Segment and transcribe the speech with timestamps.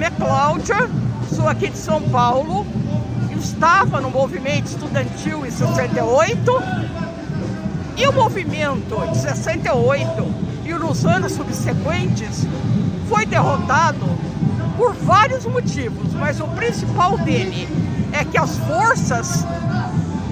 [0.00, 0.90] nome é Cláudia,
[1.28, 2.66] sou aqui de São Paulo.
[3.38, 6.62] Estava no movimento estudantil em 68
[7.98, 12.46] e o movimento de 68 e nos anos subsequentes
[13.10, 14.06] foi derrotado
[14.78, 17.68] por vários motivos, mas o principal dele
[18.12, 19.44] é que as forças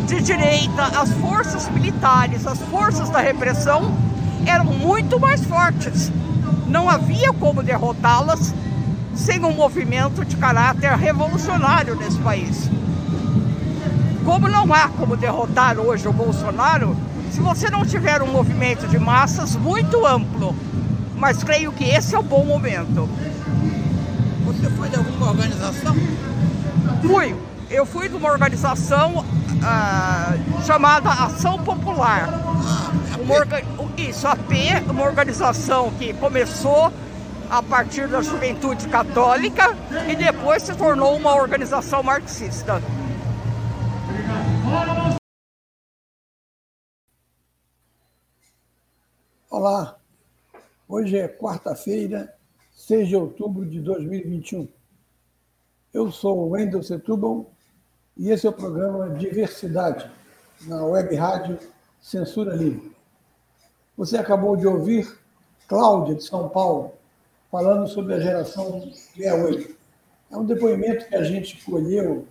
[0.06, 3.94] de direita, as forças militares, as forças da repressão
[4.46, 6.10] eram muito mais fortes.
[6.66, 8.54] Não havia como derrotá-las
[9.18, 12.70] sem um movimento de caráter revolucionário nesse país.
[14.24, 16.96] Como não há como derrotar hoje o Bolsonaro
[17.30, 20.54] se você não tiver um movimento de massas muito amplo.
[21.16, 23.08] Mas creio que esse é o bom momento.
[24.46, 25.96] Você foi de alguma organização?
[27.02, 27.34] Fui.
[27.70, 29.24] Eu fui de uma organização
[29.62, 32.28] ah, chamada Ação Popular.
[32.32, 33.62] Ah, uma orga...
[33.96, 34.56] Isso, a P,
[34.88, 36.92] uma organização que começou
[37.50, 39.64] a partir da juventude católica
[40.10, 42.74] e depois se tornou uma organização marxista.
[49.50, 49.98] Olá,
[50.86, 52.34] hoje é quarta-feira,
[52.74, 54.68] 6 de outubro de 2021.
[55.92, 57.50] Eu sou o Wendel Setúbal
[58.16, 60.10] e esse é o programa Diversidade,
[60.62, 61.58] na web rádio
[62.00, 62.94] Censura Livre.
[63.96, 65.18] Você acabou de ouvir
[65.66, 66.97] Cláudia, de São Paulo,
[67.50, 69.76] falando sobre a geração 68.
[70.30, 72.26] É um depoimento que a gente colheu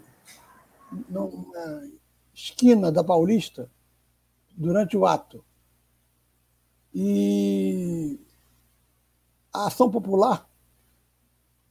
[1.09, 1.87] na
[2.33, 3.69] esquina da Paulista
[4.55, 5.43] durante o ato.
[6.93, 8.19] E
[9.51, 10.47] a Ação Popular,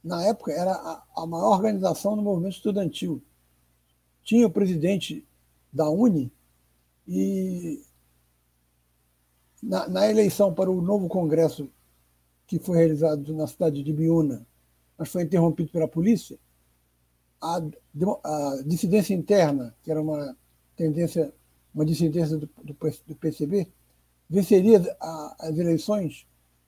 [0.03, 3.21] na época, era a maior organização do movimento estudantil.
[4.23, 5.25] Tinha o presidente
[5.71, 6.31] da Uni
[7.07, 7.81] e
[9.63, 11.69] na, na eleição para o novo Congresso
[12.47, 14.47] que foi realizado na cidade de Biúna,
[14.97, 16.39] mas foi interrompido pela polícia,
[17.41, 17.61] a,
[18.23, 20.35] a dissidência interna, que era uma
[20.75, 21.31] tendência,
[21.73, 23.67] uma dissidência do, do, PCB,
[24.29, 26.25] venceria a, as eleições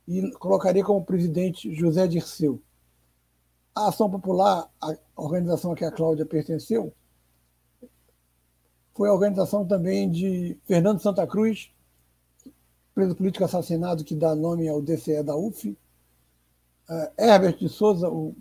[0.07, 2.61] e colocaria como presidente José Dirceu.
[3.73, 6.93] A Ação Popular, a organização a que a Cláudia pertenceu,
[8.93, 11.71] foi a organização também de Fernando Santa Cruz,
[12.99, 18.35] preso político assassinado que dá nome ao DCE da UF, uh, Herbert de Souza, o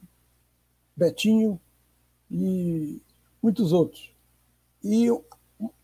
[0.96, 1.60] Betinho
[2.28, 3.00] e
[3.40, 4.12] muitos outros.
[4.82, 5.06] E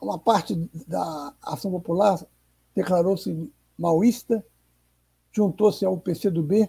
[0.00, 0.56] uma parte
[0.88, 2.20] da ação popular
[2.74, 3.48] declarou-se
[3.78, 4.44] maoísta,
[5.30, 6.68] juntou-se ao PCdoB.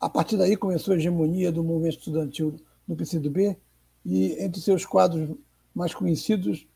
[0.00, 2.56] A partir daí começou a hegemonia do movimento estudantil
[2.88, 3.58] no PCdoB
[4.06, 5.36] e entre seus quadros
[5.74, 6.66] mais conhecidos,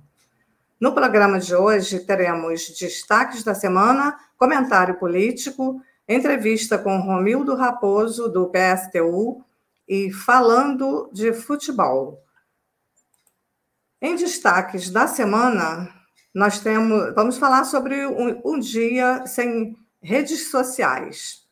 [0.80, 8.52] No programa de hoje teremos destaques da semana, comentário político, entrevista com Romildo Raposo do
[8.52, 9.44] PSTU
[9.88, 12.22] e falando de futebol.
[14.00, 15.92] Em destaques da semana,
[16.32, 21.45] nós temos, vamos falar sobre um, um dia sem redes sociais.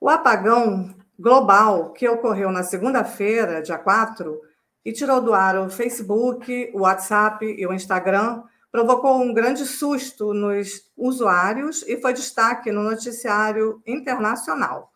[0.00, 4.40] O apagão global que ocorreu na segunda-feira, dia 4,
[4.84, 10.32] e tirou do ar o Facebook, o WhatsApp e o Instagram, provocou um grande susto
[10.32, 14.92] nos usuários e foi destaque no noticiário internacional.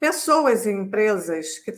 [0.00, 1.72] Pessoas e empresas que,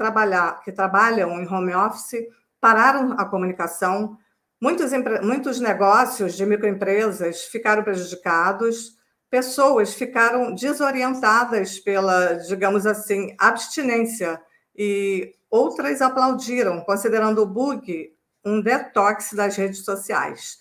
[0.65, 2.27] que trabalham em home office
[2.61, 4.17] pararam a comunicação,
[4.61, 4.93] muitos,
[5.23, 8.96] muitos negócios de microempresas ficaram prejudicados,
[9.31, 14.41] pessoas ficaram desorientadas pela, digamos assim, abstinência
[14.77, 18.15] e outras aplaudiram, considerando o bug
[18.45, 20.59] um detox das redes sociais.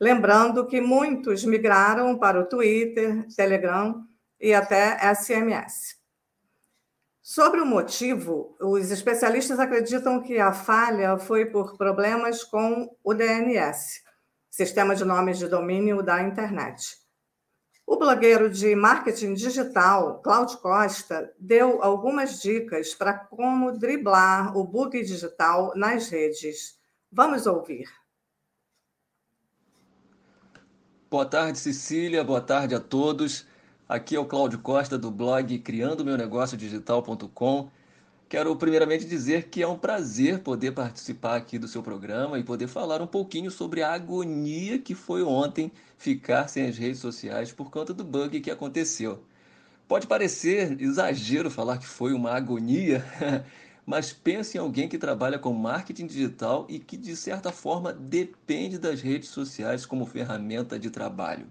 [0.00, 4.06] Lembrando que muitos migraram para o Twitter, Telegram
[4.40, 5.98] e até SMS.
[7.20, 14.02] Sobre o motivo, os especialistas acreditam que a falha foi por problemas com o DNS,
[14.48, 16.96] Sistema de Nomes de Domínio da Internet.
[17.90, 25.02] O blogueiro de marketing digital, Cláudio Costa, deu algumas dicas para como driblar o bug
[25.02, 26.78] digital nas redes.
[27.10, 27.88] Vamos ouvir.
[31.08, 32.22] Boa tarde, Cecília.
[32.22, 33.46] Boa tarde a todos.
[33.88, 37.70] Aqui é o Cláudio Costa do blog criando meu negócio digital.com.
[38.28, 42.66] Quero primeiramente dizer que é um prazer poder participar aqui do seu programa e poder
[42.66, 47.70] falar um pouquinho sobre a agonia que foi ontem ficar sem as redes sociais por
[47.70, 49.24] conta do bug que aconteceu.
[49.88, 53.02] Pode parecer exagero falar que foi uma agonia,
[53.86, 58.76] mas pense em alguém que trabalha com marketing digital e que de certa forma depende
[58.76, 61.46] das redes sociais como ferramenta de trabalho.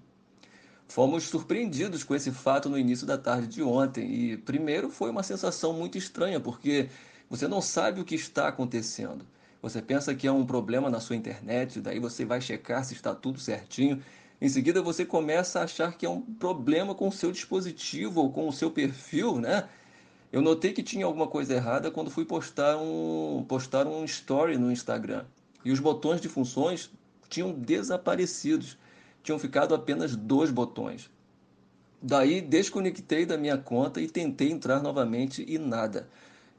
[0.88, 5.22] Fomos surpreendidos com esse fato no início da tarde de ontem e, primeiro, foi uma
[5.22, 6.90] sensação muito estranha porque
[7.30, 9.26] você não sabe o que está acontecendo.
[9.62, 13.14] Você pensa que é um problema na sua internet, daí você vai checar se está
[13.14, 14.02] tudo certinho.
[14.40, 18.32] Em seguida, você começa a achar que é um problema com o seu dispositivo ou
[18.32, 19.68] com o seu perfil, né?
[20.32, 24.72] Eu notei que tinha alguma coisa errada quando fui postar um, postar um story no
[24.72, 25.26] Instagram.
[25.66, 26.92] E os botões de funções
[27.28, 28.78] tinham desaparecidos
[29.28, 31.10] tinham ficado apenas dois botões.
[32.02, 36.08] Daí desconectei da minha conta e tentei entrar novamente e nada.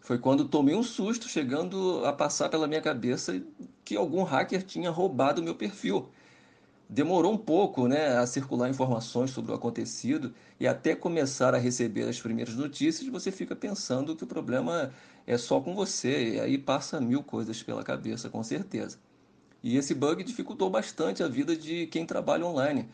[0.02, 3.42] Foi quando tomei um susto, chegando a passar pela minha cabeça
[3.82, 6.10] que algum hacker tinha roubado meu perfil.
[6.86, 12.06] Demorou um pouco né, a circular informações sobre o acontecido e até começar a receber
[12.06, 14.92] as primeiras notícias, você fica pensando que o problema
[15.26, 18.98] é só com você, e aí passa mil coisas pela cabeça, com certeza.
[19.62, 22.88] E esse bug dificultou bastante a vida de quem trabalha online.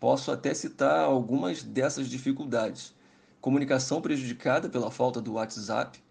[0.00, 2.94] Posso até citar algumas dessas dificuldades.
[3.40, 6.02] Comunicação prejudicada pela falta do WhatsApp.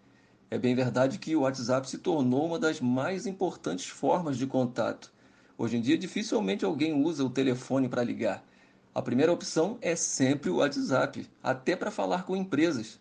[0.50, 5.12] É bem verdade que o WhatsApp se tornou uma das mais importantes formas de contato.
[5.58, 8.42] Hoje em dia, dificilmente alguém usa o telefone para ligar.
[8.94, 12.98] A primeira opção é sempre o WhatsApp, até para falar com empresas.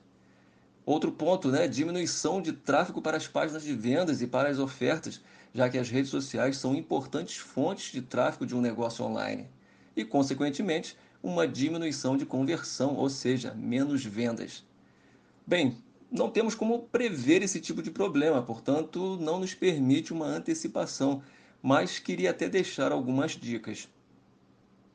[0.85, 1.67] Outro ponto, né?
[1.67, 5.21] Diminuição de tráfego para as páginas de vendas e para as ofertas
[5.57, 9.47] já que as redes sociais são importantes fontes de tráfego de um negócio online
[9.95, 14.63] e, consequentemente, uma diminuição de conversão, ou seja, menos vendas.
[15.47, 15.75] Bem,
[16.11, 21.23] não temos como prever esse tipo de problema, portanto, não nos permite uma antecipação,
[21.59, 23.89] mas queria até deixar algumas dicas.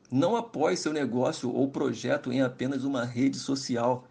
[0.09, 4.07] Não apoie seu negócio ou projeto em apenas uma rede social.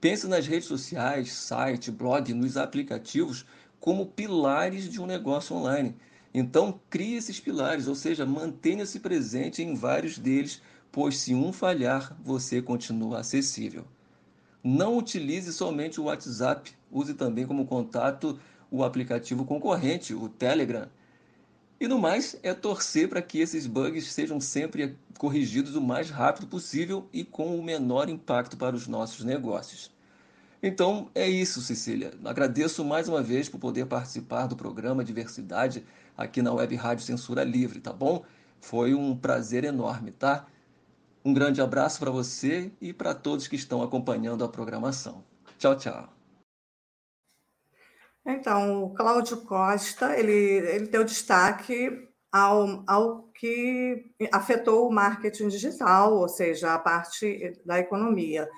[0.00, 3.46] Pense nas redes sociais, site, blog, nos aplicativos
[3.80, 5.94] como pilares de um negócio online.
[6.32, 10.60] Então, crie esses pilares, ou seja, mantenha-se presente em vários deles,
[10.92, 13.84] pois se um falhar, você continua acessível.
[14.62, 18.38] Não utilize somente o WhatsApp, use também como contato
[18.70, 20.88] o aplicativo concorrente, o Telegram.
[21.80, 26.46] E no mais, é torcer para que esses bugs sejam sempre corrigidos o mais rápido
[26.46, 29.90] possível e com o menor impacto para os nossos negócios.
[30.62, 32.12] Então é isso, Cecília.
[32.24, 35.84] Agradeço mais uma vez por poder participar do programa Diversidade
[36.16, 38.24] aqui na Web Rádio Censura Livre, tá bom?
[38.60, 40.46] Foi um prazer enorme, tá?
[41.24, 45.24] Um grande abraço para você e para todos que estão acompanhando a programação.
[45.58, 46.08] Tchau, tchau.
[48.26, 56.14] Então, o Cláudio Costa, ele, ele deu destaque ao, ao que afetou o marketing digital,
[56.14, 58.48] ou seja, a parte da economia.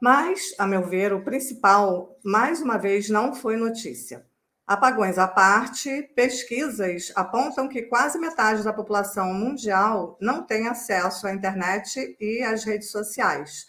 [0.00, 4.24] Mas, a meu ver, o principal, mais uma vez, não foi notícia.
[4.66, 11.34] Apagões à parte, pesquisas apontam que quase metade da população mundial não tem acesso à
[11.34, 13.66] internet e às redes sociais.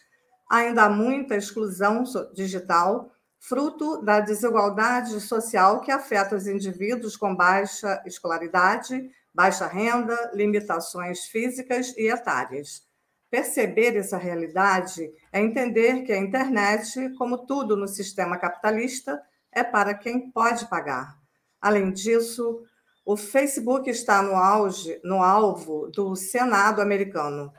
[0.49, 8.01] Ainda há muita exclusão digital, fruto da desigualdade social que afeta os indivíduos com baixa
[8.05, 12.83] escolaridade, baixa renda, limitações físicas e etárias.
[13.31, 19.93] Perceber essa realidade é entender que a internet, como tudo no sistema capitalista, é para
[19.93, 21.17] quem pode pagar.
[21.61, 22.61] Além disso,
[23.05, 27.53] o Facebook está no auge, no alvo do Senado americano.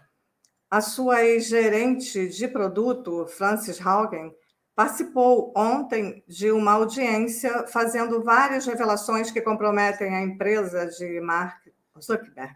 [0.70, 4.30] A sua ex-gerente de produto, Frances Haugen,
[4.74, 11.66] participou ontem de uma audiência fazendo várias revelações que comprometem a empresa de Mark
[11.98, 12.54] Zuckerberg.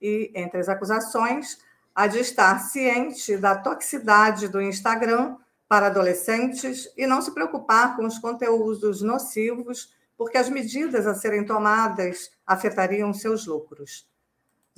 [0.00, 1.58] E entre as acusações,
[1.98, 5.36] a de estar ciente da toxicidade do Instagram
[5.68, 11.44] para adolescentes e não se preocupar com os conteúdos nocivos, porque as medidas a serem
[11.44, 14.08] tomadas afetariam seus lucros.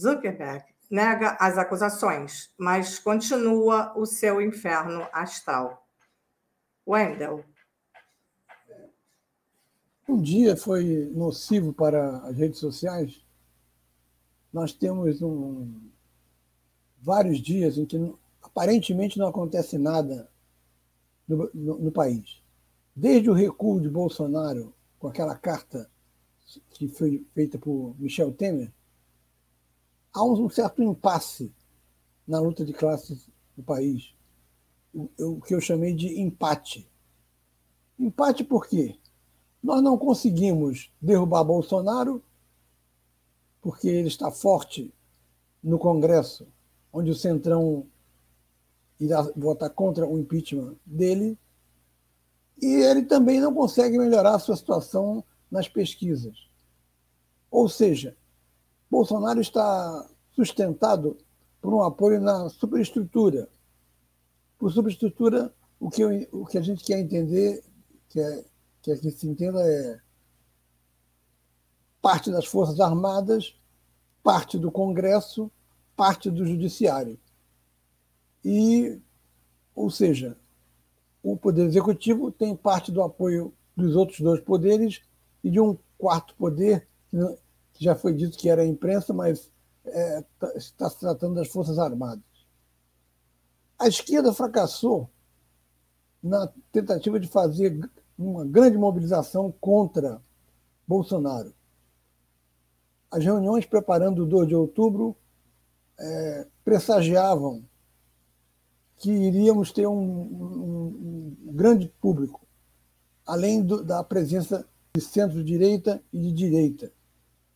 [0.00, 5.86] Zuckerberg nega as acusações, mas continua o seu inferno astral.
[6.88, 7.44] Wendell.
[10.08, 13.22] Um dia foi nocivo para as redes sociais.
[14.50, 15.89] Nós temos um,
[17.00, 17.96] vários dias em que
[18.42, 20.30] aparentemente não acontece nada
[21.26, 22.42] no, no, no país.
[22.94, 25.90] Desde o recuo de Bolsonaro com aquela carta
[26.70, 28.72] que foi feita por Michel Temer,
[30.12, 31.52] há um certo impasse
[32.26, 34.14] na luta de classes no país,
[34.92, 36.88] o que eu chamei de empate.
[37.98, 38.98] Empate por quê?
[39.62, 42.22] Nós não conseguimos derrubar Bolsonaro,
[43.60, 44.92] porque ele está forte
[45.62, 46.48] no Congresso,
[46.92, 47.86] onde o Centrão
[48.98, 51.38] irá votar contra o impeachment dele,
[52.60, 56.48] e ele também não consegue melhorar a sua situação nas pesquisas.
[57.50, 58.16] Ou seja,
[58.90, 61.16] Bolsonaro está sustentado
[61.60, 63.48] por um apoio na superestrutura.
[64.58, 67.64] Por superestrutura, o que, eu, o que a gente quer entender,
[68.08, 68.44] que é,
[68.82, 70.00] que, é que se entenda, é
[72.02, 73.58] parte das Forças Armadas,
[74.22, 75.50] parte do Congresso,
[76.00, 77.20] parte do Judiciário.
[78.42, 78.98] E,
[79.74, 80.34] ou seja,
[81.22, 85.02] o Poder Executivo tem parte do apoio dos outros dois poderes
[85.44, 86.88] e de um quarto poder,
[87.74, 89.52] que já foi dito que era a imprensa, mas
[89.84, 92.24] é, tá, está se tratando das Forças Armadas.
[93.78, 95.06] A esquerda fracassou
[96.22, 97.78] na tentativa de fazer
[98.16, 100.18] uma grande mobilização contra
[100.88, 101.52] Bolsonaro.
[103.10, 105.14] As reuniões preparando o 2 de outubro
[106.00, 107.62] é, pressagiavam
[108.96, 112.46] que iríamos ter um, um, um grande público,
[113.26, 116.92] além do, da presença de centro-direita e de direita.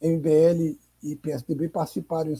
[0.01, 2.35] MBL e PSDB participaram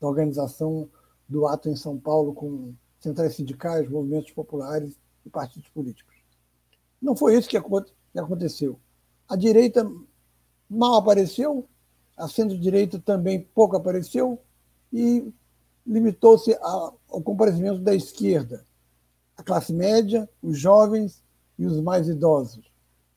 [0.00, 0.88] da organização
[1.28, 6.14] do ato em São Paulo com centrais sindicais, movimentos populares e partidos políticos.
[7.00, 8.78] Não foi isso que aconteceu.
[9.28, 9.90] A direita
[10.68, 11.68] mal apareceu,
[12.16, 14.38] a centro-direita também pouco apareceu
[14.92, 15.32] e
[15.86, 18.64] limitou-se ao comparecimento da esquerda,
[19.36, 21.22] a classe média, os jovens
[21.58, 22.70] e os mais idosos.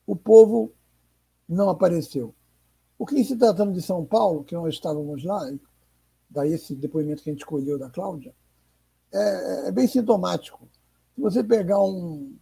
[0.06, 0.72] O povo
[1.48, 2.34] não apareceu.
[2.98, 5.42] O que se tratando de São Paulo, que nós estávamos lá,
[6.30, 8.34] daí esse depoimento que a gente escolheu da Cláudia,
[9.14, 10.68] é, é bem sintomático.
[11.14, 12.36] Se você pegar um,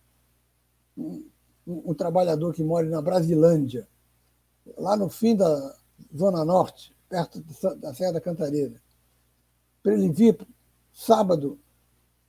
[0.98, 1.24] um,
[1.68, 3.88] um, trabalhador que mora na Brasilândia,
[4.78, 5.76] lá no fim da
[6.16, 7.40] Zona Norte, perto
[7.78, 8.82] da Serra da Cantareira,
[9.84, 10.38] para ele vir
[10.94, 11.60] sábado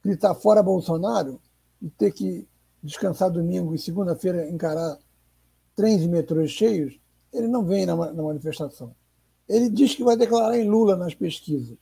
[0.03, 1.41] gritar fora Bolsonaro
[1.81, 2.47] e ter que
[2.83, 4.99] descansar domingo e segunda-feira encarar
[5.75, 7.01] trens e metrôs cheios,
[7.33, 8.95] ele não vem na, na manifestação.
[9.49, 11.79] Ele diz que vai declarar em Lula nas pesquisas,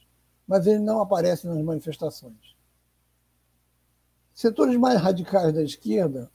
[0.47, 2.57] mas ele não aparece nas manifestações.
[4.33, 6.31] Setores mais radicais da esquerda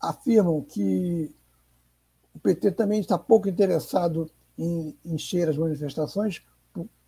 [0.00, 1.34] afirmam que
[2.34, 6.42] o PT também está pouco interessado em encher as manifestações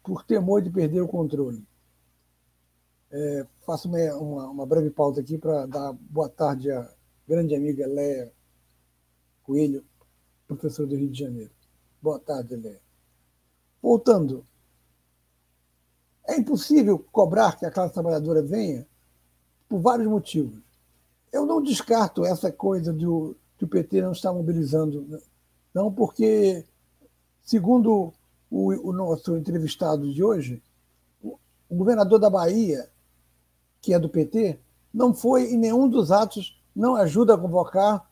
[0.03, 1.67] por, temor de perder o controle.
[3.11, 6.91] É, faço uma, uma, uma, breve pausa aqui para dar boa tarde à
[7.29, 8.33] grande amiga Léa
[9.43, 9.85] Coelho,
[10.47, 11.51] professor do Rio de Janeiro.
[12.01, 12.81] Boa tarde, Léa.
[13.83, 14.47] Voltando,
[16.27, 18.87] é impossível cobrar que a classe trabalhadora venha
[19.69, 20.63] por vários motivos.
[21.33, 25.21] Eu não descarto essa coisa do que o PT não está mobilizando,
[25.75, 26.65] não, porque,
[27.43, 28.13] segundo
[28.53, 30.63] o, o nosso entrevistado de hoje,
[31.23, 32.91] o, o governador da Bahia,
[33.81, 34.59] que é do PT,
[34.93, 38.09] não foi em nenhum dos atos, não ajuda a convocar,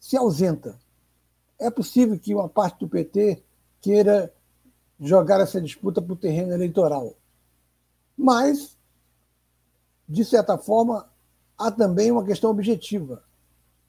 [0.00, 0.78] se ausenta
[1.58, 3.42] é possível que uma parte do PT
[3.80, 4.32] queira
[5.00, 7.14] jogar essa disputa para o terreno eleitoral.
[8.16, 8.76] Mas,
[10.08, 11.08] de certa forma,
[11.58, 13.22] há também uma questão objetiva.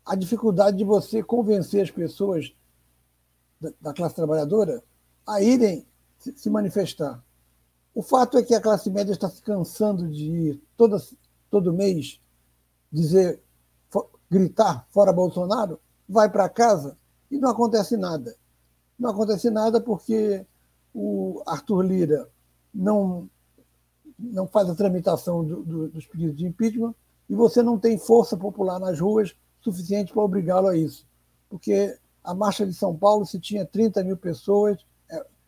[0.05, 2.53] A dificuldade de você convencer as pessoas
[3.81, 4.83] da classe trabalhadora
[5.25, 5.85] a irem
[6.35, 7.23] se manifestar.
[7.93, 10.63] O fato é que a classe média está se cansando de ir
[11.49, 12.19] todo mês
[12.91, 13.41] dizer,
[14.29, 16.97] gritar fora Bolsonaro, vai para casa
[17.29, 18.35] e não acontece nada.
[18.97, 20.45] Não acontece nada porque
[20.93, 22.29] o Arthur Lira
[22.73, 23.29] não,
[24.17, 26.95] não faz a tramitação do, do, dos pedidos de impeachment
[27.29, 31.05] e você não tem força popular nas ruas suficiente para obrigá-lo a isso.
[31.49, 34.85] Porque a marcha de São Paulo, se tinha 30 mil pessoas,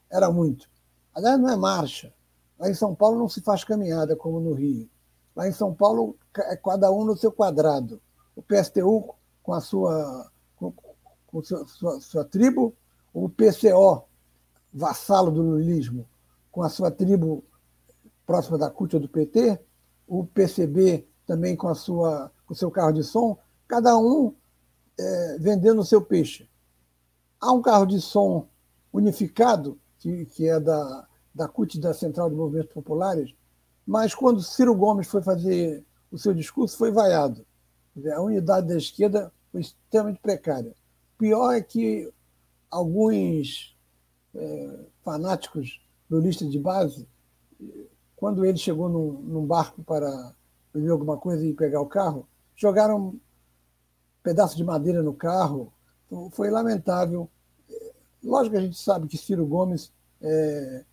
[0.10, 0.70] era muito.
[1.14, 2.14] Aliás, não é marcha.
[2.60, 4.90] Lá em São Paulo não se faz caminhada como no Rio.
[5.36, 8.02] Lá em São Paulo é cada um no seu quadrado.
[8.36, 10.30] O PSTU, com a sua
[11.28, 12.74] com sua, sua, sua tribo,
[13.14, 14.04] o PCO,
[14.74, 16.08] vassalo do lulismo,
[16.52, 17.44] com a sua tribo
[18.26, 19.60] próxima da CUT do PT,
[20.08, 23.38] o PCB também com, a sua, com o seu carro de som,
[23.68, 24.34] cada um
[24.98, 26.50] é, vendendo o seu peixe.
[27.40, 28.48] Há um carro de som
[28.92, 33.34] unificado, que, que é da, da CUT, da Central de Movimentos Populares,
[33.86, 37.46] mas quando Ciro Gomes foi fazer o seu discurso, foi vaiado.
[38.16, 40.74] A unidade da esquerda foi extremamente precária.
[41.18, 42.10] Pior é que
[42.72, 43.76] alguns
[44.34, 47.06] é, fanáticos lista de base,
[48.16, 50.34] quando ele chegou num, num barco para
[50.74, 53.20] beber alguma coisa e pegar o carro, jogaram um
[54.24, 55.74] pedaço de madeira no carro.
[56.06, 57.30] Então, foi lamentável.
[58.24, 60.84] Lógico que a gente sabe que Ciro Gomes é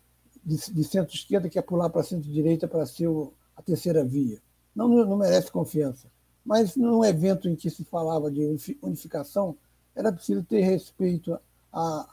[0.45, 4.39] de, de centro-esquerda quer pular para centro-direita para ser o, a terceira via.
[4.75, 6.07] Não, não merece confiança.
[6.45, 9.57] Mas num evento em que se falava de unificação,
[9.95, 11.39] era preciso ter respeito
[11.73, 12.07] à,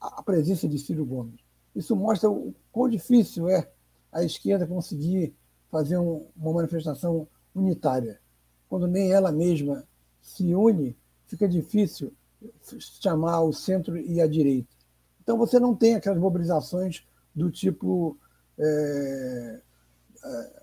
[0.00, 1.40] à presença de Ciro Gomes.
[1.74, 3.68] Isso mostra o quão difícil é
[4.12, 5.34] a esquerda conseguir
[5.70, 8.20] fazer um, uma manifestação unitária.
[8.68, 9.84] Quando nem ela mesma
[10.22, 10.96] se une,
[11.26, 12.12] fica difícil
[12.78, 14.73] chamar o centro e a direita.
[15.24, 17.02] Então você não tem aquelas mobilizações
[17.34, 18.16] do tipo
[18.58, 19.60] é,
[20.22, 20.62] é,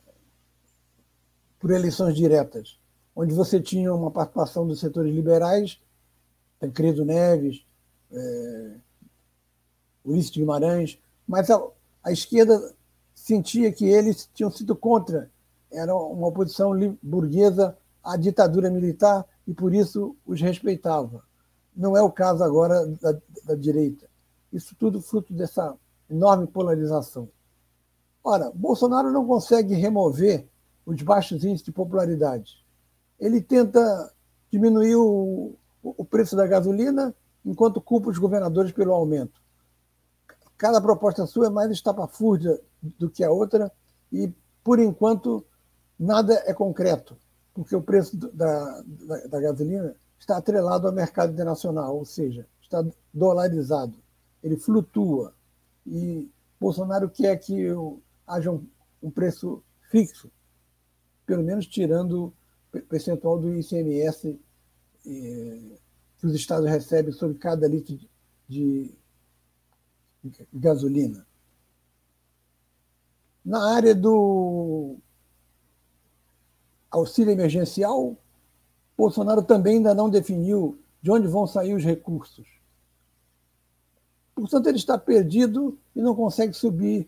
[1.60, 2.80] por eleições diretas,
[3.16, 5.82] onde você tinha uma participação dos setores liberais,
[6.60, 7.66] Tancredo Neves,
[8.12, 8.76] é,
[10.06, 11.62] Ulisses Guimarães, mas a,
[12.04, 12.74] a, esquerda
[13.16, 15.30] sentia que eles tinham sido contra,
[15.72, 21.24] era uma oposição burguesa à ditadura militar e por isso os respeitava.
[21.76, 24.11] Não é o caso agora da, da direita.
[24.52, 25.76] Isso tudo fruto dessa
[26.10, 27.30] enorme polarização.
[28.24, 30.48] Ora, Bolsonaro não consegue remover
[30.86, 32.64] os baixos índices de popularidade.
[33.20, 34.14] Ele tenta
[34.52, 37.16] diminuir o, o preço da gasolina
[37.46, 39.42] enquanto culpa os governadores pelo aumento
[40.62, 43.72] cada proposta sua é mais estapafúrdia do que a outra
[44.14, 44.32] e,
[44.64, 45.44] por enquanto,
[45.98, 47.18] nada é concreto,
[47.52, 52.86] porque o preço da, da, da gasolina está atrelado ao mercado internacional, ou seja, está
[53.12, 53.96] dolarizado,
[54.44, 55.34] ele flutua.
[55.86, 57.68] E Bolsonaro quer que
[58.28, 58.52] haja
[59.02, 60.32] um, preço fixo,
[61.26, 62.34] pelo menos tirando
[62.74, 64.40] o percentual do ICMS
[65.06, 65.78] eh,
[66.18, 68.00] que os estados recebem sobre cada litro
[68.48, 68.94] de
[70.54, 71.26] gasolina.
[73.44, 74.98] Na área do
[76.92, 78.16] auxílio emergencial,
[78.96, 82.61] Bolsonaro também ainda não definiu de onde vão sair os recursos.
[84.42, 87.08] Portanto, ele está perdido e não consegue subir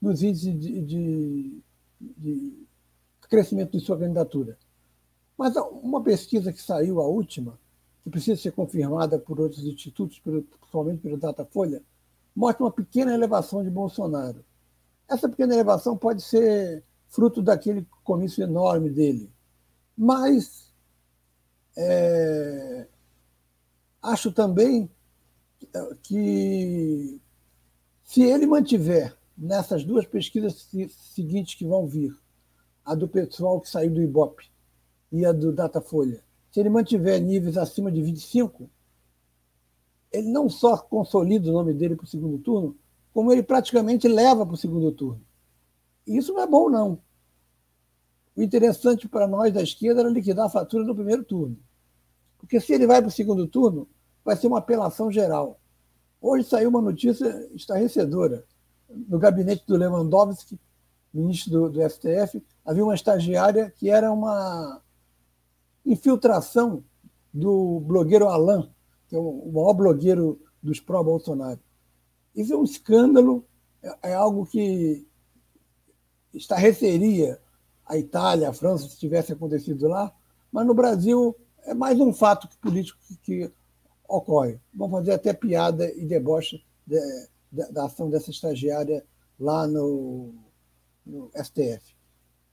[0.00, 1.62] nos índices de, de,
[1.98, 2.66] de
[3.28, 4.58] crescimento de sua candidatura.
[5.36, 7.58] Mas uma pesquisa que saiu, a última,
[8.04, 11.82] que precisa ser confirmada por outros institutos, principalmente pelo Datafolha,
[12.36, 14.44] mostra uma pequena elevação de Bolsonaro.
[15.08, 19.32] Essa pequena elevação pode ser fruto daquele comício enorme dele.
[19.96, 20.70] Mas
[21.78, 22.86] é,
[24.02, 24.90] acho também
[26.02, 27.20] que
[28.04, 30.68] se ele mantiver nessas duas pesquisas
[31.14, 32.16] seguintes que vão vir,
[32.84, 34.50] a do pessoal que saiu do Ibope
[35.12, 38.68] e a do Datafolha, se ele mantiver níveis acima de 25,
[40.10, 42.76] ele não só consolida o nome dele para o segundo turno,
[43.12, 45.20] como ele praticamente leva para o segundo turno.
[46.06, 46.98] E isso não é bom, não.
[48.34, 51.58] O interessante para nós da esquerda era liquidar a fatura no primeiro turno.
[52.38, 53.88] Porque se ele vai para o segundo turno,
[54.28, 55.58] vai ser uma apelação geral.
[56.20, 58.44] Hoje saiu uma notícia estarrecedora.
[58.86, 60.60] No gabinete do Lewandowski,
[61.14, 64.82] ministro do, do STF, havia uma estagiária que era uma
[65.84, 66.84] infiltração
[67.32, 68.70] do blogueiro Alain,
[69.08, 71.60] que é o maior blogueiro dos pró-Bolsonaro.
[72.36, 73.46] Isso é um escândalo,
[73.82, 75.08] é, é algo que
[76.34, 77.40] estarreceria
[77.86, 80.14] a Itália, a França, se tivesse acontecido lá,
[80.52, 83.57] mas no Brasil é mais um fato político que, que
[84.08, 84.58] ocorre.
[84.74, 86.98] Vão fazer até piada e deboche de,
[87.52, 89.04] de, da ação dessa estagiária
[89.38, 90.32] lá no,
[91.06, 91.94] no STF.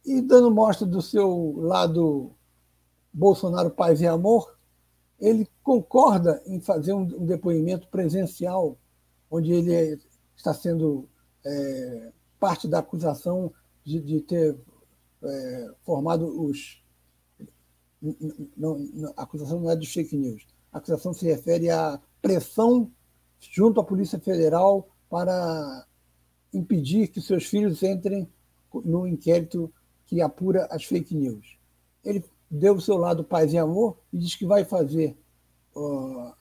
[0.05, 2.31] E dando mostra do seu lado
[3.11, 4.55] Bolsonaro Paz e Amor,
[5.19, 8.77] ele concorda em fazer um, um depoimento presencial,
[9.31, 9.97] onde ele é,
[10.35, 11.07] está sendo
[11.43, 13.51] é, parte da acusação
[13.83, 14.57] de, de ter
[15.23, 16.83] é, formado os.
[18.55, 20.45] Não, não, a acusação não é de fake news.
[20.75, 22.91] A acusação se refere à pressão
[23.39, 25.87] junto à Polícia Federal para
[26.53, 28.27] impedir que seus filhos entrem
[28.83, 29.73] no inquérito
[30.05, 31.57] que apura as fake news.
[32.03, 35.17] Ele deu o seu lado paz e amor e diz que vai fazer,
[35.77, 36.33] uh,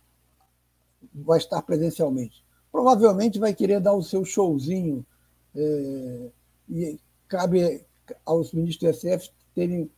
[1.15, 2.45] vai estar presencialmente.
[2.73, 5.07] Provavelmente vai querer dar o seu showzinho
[5.55, 6.31] é,
[6.69, 7.87] e cabe
[8.27, 9.89] aos ministros do STF terem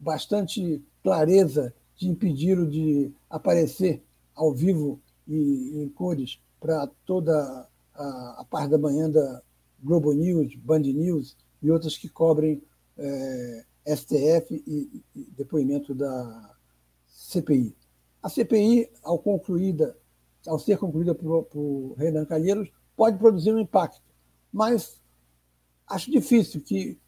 [0.00, 4.02] bastante clareza de impedi-lo de aparecer
[4.34, 9.42] ao vivo e em cores para toda a, a parte da manhã da
[9.82, 12.62] Globo News, Band News e outras que cobrem
[12.98, 13.64] é,
[13.96, 16.54] STF e, e, depoimento da
[17.08, 17.74] CPI.
[18.22, 19.96] A CPI, ao, concluída,
[20.46, 24.02] ao ser concluída por, por Renan Calheiros, pode produzir um impacto,
[24.52, 25.00] mas
[25.86, 26.98] acho difícil que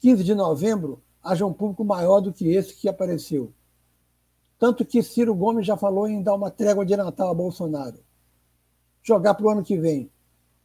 [0.00, 3.52] 15 de novembro haja um público maior do que esse que apareceu.
[4.58, 7.98] Tanto que Ciro Gomes já falou em dar uma trégua de Natal a Bolsonaro.
[9.02, 10.10] Jogar para o ano que vem.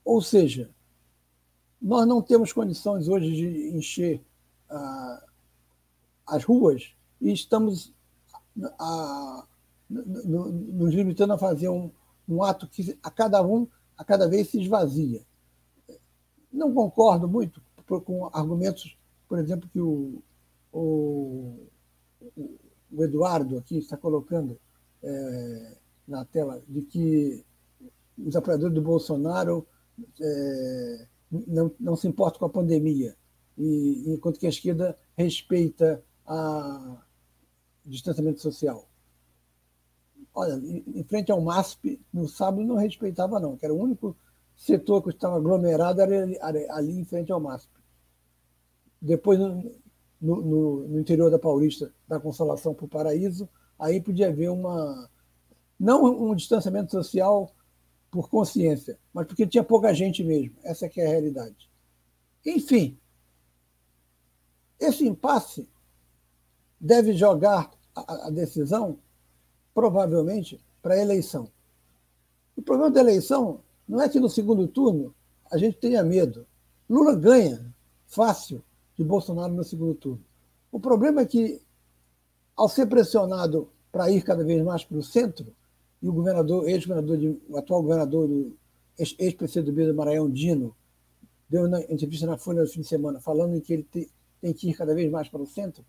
[0.03, 0.69] Ou seja,
[1.79, 4.21] nós não temos condições hoje de encher
[4.69, 5.23] ah,
[6.25, 7.93] as ruas e estamos
[8.79, 9.45] a,
[9.89, 11.91] nos limitando a fazer um,
[12.27, 15.21] um ato que a cada um, a cada vez se esvazia.
[16.51, 17.61] Não concordo muito
[18.05, 20.21] com argumentos, por exemplo, que o,
[20.71, 21.69] o
[23.01, 24.59] Eduardo aqui está colocando
[25.01, 25.77] é,
[26.07, 27.45] na tela, de que
[28.17, 29.65] os apoiadores do Bolsonaro
[30.19, 33.15] é, não, não se importam com a pandemia,
[33.57, 37.03] e, enquanto que a esquerda respeita a
[37.85, 38.87] distanciamento social.
[40.33, 44.15] Olha, em frente ao MASP, no sábado não respeitava não, que era o único
[44.55, 47.69] setor que estava aglomerado era ali, ali em frente ao MASP.
[49.01, 49.39] Depois,
[50.23, 55.09] no, no, no interior da Paulista, da Consolação para o Paraíso, aí podia haver uma
[55.77, 57.53] não um distanciamento social
[58.09, 60.55] por consciência, mas porque tinha pouca gente mesmo.
[60.63, 61.69] Essa que é a realidade.
[62.45, 62.97] Enfim,
[64.79, 65.67] esse impasse
[66.79, 68.99] deve jogar a, a decisão,
[69.73, 71.51] provavelmente, para a eleição.
[72.55, 75.13] O problema da eleição não é que no segundo turno
[75.51, 76.47] a gente tenha medo.
[76.89, 77.73] Lula ganha
[78.05, 78.63] fácil
[78.97, 80.23] de Bolsonaro no segundo turno.
[80.71, 81.61] O problema é que,
[82.55, 85.53] ao ser pressionado para ir cada vez mais para o centro,
[86.01, 88.57] e o governador, ex-governador, o atual governador do
[88.97, 90.75] ex-PCdoB do Maranhão, Dino,
[91.49, 94.09] deu uma entrevista na Folha no fim de semana, falando que ele tem,
[94.41, 95.85] tem que ir cada vez mais para o centro,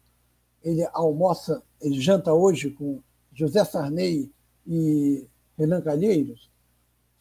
[0.63, 3.01] ele almoça, ele janta hoje com
[3.33, 4.31] José Sarney
[4.67, 5.27] e
[5.59, 6.51] Renan Calheiros,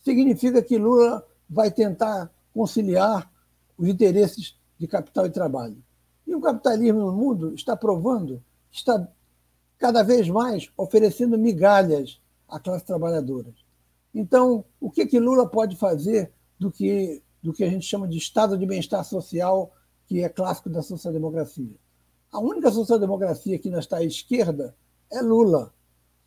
[0.02, 3.32] significa que Lula vai tentar conciliar
[3.78, 5.82] os interesses de capital e trabalho.
[6.28, 9.08] E o capitalismo no mundo está provando está
[9.78, 13.54] cada vez mais oferecendo migalhas à classe trabalhadora.
[14.14, 18.18] Então, o que, que Lula pode fazer do que, do que a gente chama de
[18.18, 19.72] estado de bem-estar social,
[20.06, 21.76] que é clássico da social-democracia?
[22.30, 24.76] A única social-democracia que ainda está à esquerda
[25.10, 25.74] é Lula,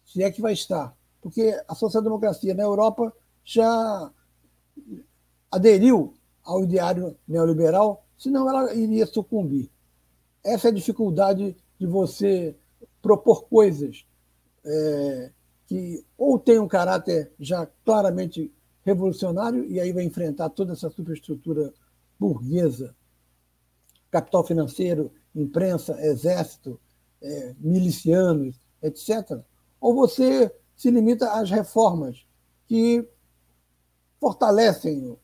[0.02, 0.96] se é que vai estar.
[1.20, 3.12] Porque a social-democracia na Europa
[3.44, 4.10] já
[5.50, 9.70] aderiu ao ideário neoliberal, senão ela iria sucumbir.
[10.44, 12.56] Essa é a dificuldade de você
[13.02, 14.06] propor coisas
[14.64, 15.30] é,
[15.66, 18.52] que ou tem um caráter já claramente
[18.84, 21.74] revolucionário, e aí vai enfrentar toda essa superestrutura
[22.18, 22.94] burguesa,
[24.10, 26.80] capital financeiro, imprensa, exército,
[27.20, 29.40] é, milicianos, etc.
[29.80, 32.24] Ou você se limita às reformas
[32.68, 33.06] que
[34.20, 35.16] fortalecem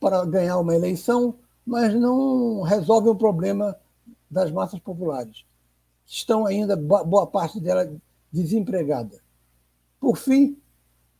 [0.00, 3.76] para ganhar uma eleição, mas não resolvem o problema
[4.30, 5.44] das massas populares.
[6.06, 7.90] Estão ainda, boa parte dela,
[8.32, 9.20] desempregada.
[10.00, 10.58] Por fim,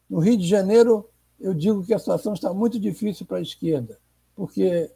[0.09, 3.98] no Rio de Janeiro, eu digo que a situação está muito difícil para a esquerda,
[4.35, 4.90] porque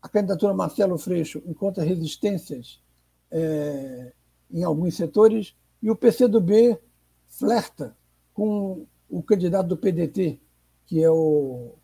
[0.00, 2.80] a candidatura Marcelo Freixo encontra resistências
[3.30, 4.12] é,
[4.50, 6.78] em alguns setores e o PCdoB
[7.28, 7.96] flerta
[8.32, 10.38] com o candidato do PDT,
[10.86, 11.74] que é o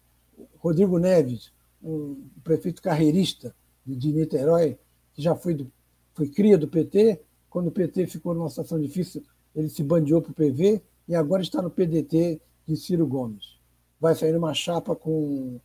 [0.59, 1.53] Rodrigo Neves,
[1.85, 3.55] um prefeito carreirista
[3.87, 4.79] de Niterói,
[5.13, 5.71] que já foi, do,
[6.15, 7.21] foi cria do PT.
[7.51, 9.23] Quando o PT ficou numa situação difícil,
[9.55, 13.59] ele se bandeou para o PV e agora está no PDT de Ciro Gomes.
[14.01, 15.61] Vai sair uma chapa com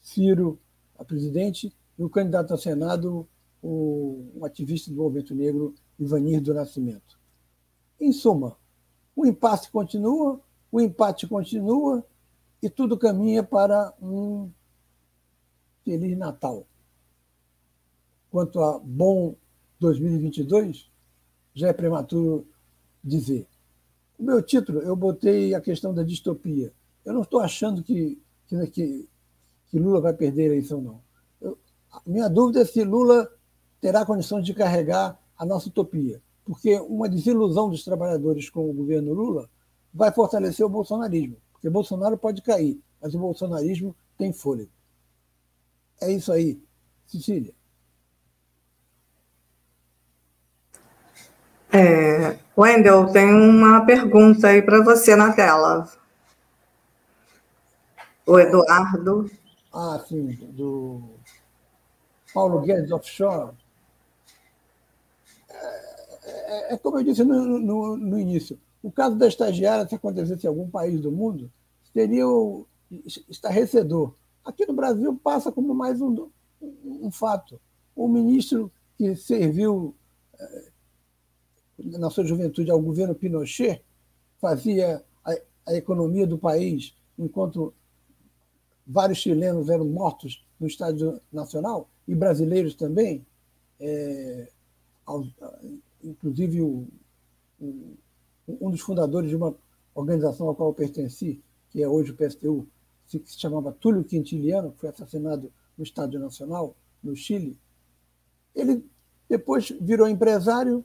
[0.00, 0.58] Ciro,
[0.98, 3.28] a presidente, e o candidato a Senado,
[3.62, 7.18] o, um ativista do movimento negro, Ivanir do Nascimento.
[8.00, 8.56] Em suma,
[9.14, 12.04] o impasse continua, o empate continua
[12.62, 14.50] e tudo caminha para um
[15.88, 16.66] Feliz Natal.
[18.30, 19.34] Quanto a bom
[19.80, 20.90] 2022,
[21.54, 22.46] já é prematuro
[23.02, 23.46] dizer.
[24.18, 26.74] O meu título, eu botei a questão da distopia.
[27.06, 29.08] Eu não estou achando que, que,
[29.70, 31.00] que Lula vai perder a eleição, não.
[31.40, 31.56] Eu,
[32.06, 33.26] minha dúvida é se Lula
[33.80, 39.14] terá condições de carregar a nossa utopia, porque uma desilusão dos trabalhadores com o governo
[39.14, 39.48] Lula
[39.94, 44.77] vai fortalecer o bolsonarismo, porque Bolsonaro pode cair, mas o bolsonarismo tem fôlego.
[46.00, 46.62] É isso aí.
[47.06, 47.54] Cecília.
[51.72, 55.86] É, Wendel, tem uma pergunta aí para você na tela.
[58.26, 59.30] O Eduardo.
[59.72, 61.02] Ah, sim, do
[62.32, 63.54] Paulo Guedes Offshore.
[65.50, 69.94] É, é, é, como eu disse no, no, no, início: o caso da estagiária, se
[69.94, 71.50] acontecesse em algum país do mundo,
[71.92, 72.66] seria o
[73.28, 74.14] estarrecedor.
[74.48, 76.30] Aqui no Brasil passa como mais um,
[76.62, 77.60] um fato.
[77.94, 79.94] O ministro que serviu
[80.40, 80.70] eh,
[81.78, 83.84] na sua juventude ao governo Pinochet
[84.40, 85.34] fazia a,
[85.66, 87.74] a economia do país enquanto
[88.86, 93.26] vários chilenos eram mortos no Estádio Nacional e brasileiros também,
[93.78, 94.48] é,
[96.02, 96.88] inclusive o,
[97.60, 97.96] um,
[98.48, 99.54] um dos fundadores de uma
[99.94, 102.66] organização à qual eu pertenci, que é hoje o PSTU,
[103.08, 107.56] que se chamava Túlio Quintiliano, que foi assassinado no Estádio Nacional, no Chile.
[108.54, 108.84] Ele
[109.28, 110.84] depois virou empresário,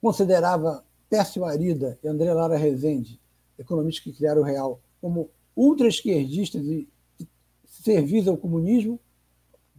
[0.00, 3.20] considerava Pércio Arida e André Lara Rezende,
[3.58, 6.88] economistas que criaram o real, como ultra-esquerdistas e
[7.66, 8.98] servis ao comunismo,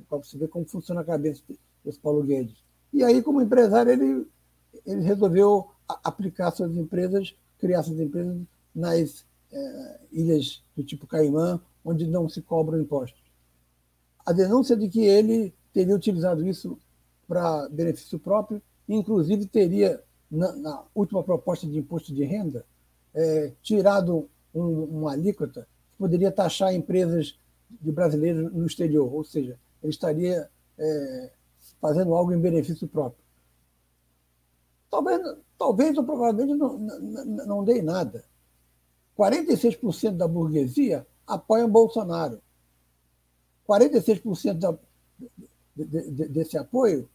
[0.08, 1.42] para você ver como funciona a cabeça
[1.84, 2.56] desse Paulo Guedes.
[2.92, 4.28] E aí, como empresário, ele,
[4.86, 8.38] ele resolveu aplicar suas empresas, criar suas empresas
[8.74, 13.22] nas é, ilhas do tipo Caimã, onde não se cobram impostos.
[14.26, 16.78] A denúncia de que ele teria utilizado isso
[17.28, 22.66] para benefício próprio, inclusive teria, na, na, última proposta de imposto de renda,
[23.14, 27.38] é, tirado um, uma alíquota que poderia taxar empresas
[27.70, 31.32] de brasileiros no exterior, ou seja, ele estaria é,
[31.82, 33.24] fazendo algo em benefício próprio.
[34.90, 35.22] Talvez,
[35.58, 38.24] talvez ou provavelmente não, não, não dê nada.
[39.24, 42.42] 46% da burguesia apoiam Bolsonaro.
[43.68, 44.78] 46% da,
[45.76, 47.10] de, de, desse apoio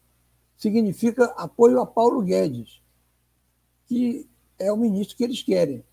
[0.56, 2.80] significa apoio a Paulo Guedes,
[3.86, 4.26] que
[4.58, 5.84] é o ministro que eles querem.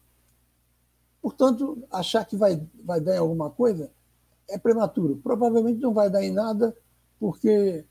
[1.21, 3.91] Portanto, achar que vai, vai dar em alguma coisa
[4.47, 5.17] é prematuro.
[5.17, 6.75] Provavelmente não vai dar em nada,
[7.19, 7.84] porque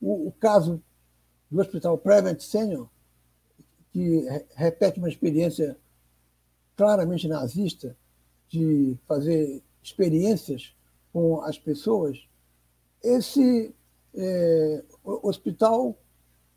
[0.00, 0.82] o, o caso
[1.50, 2.88] do Hospital Prevent Senior,
[3.92, 5.76] que repete uma experiência
[6.78, 7.96] claramente nazista
[8.48, 10.72] de fazer experiências
[11.12, 12.16] com as pessoas,
[13.02, 13.74] esse
[14.14, 15.98] é, hospital,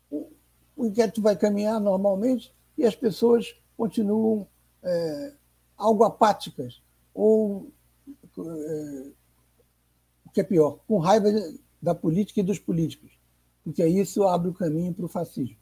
[0.08, 4.46] o, inquérito vai caminhar normalmente e as pessoas continuam
[4.80, 5.32] é,
[5.76, 6.80] algo apáticas
[7.12, 7.72] ou,
[8.06, 9.10] é,
[10.24, 11.28] o que é pior, com raiva
[11.80, 13.10] da política e dos políticos,
[13.64, 15.56] porque isso abre o caminho para o fascismo.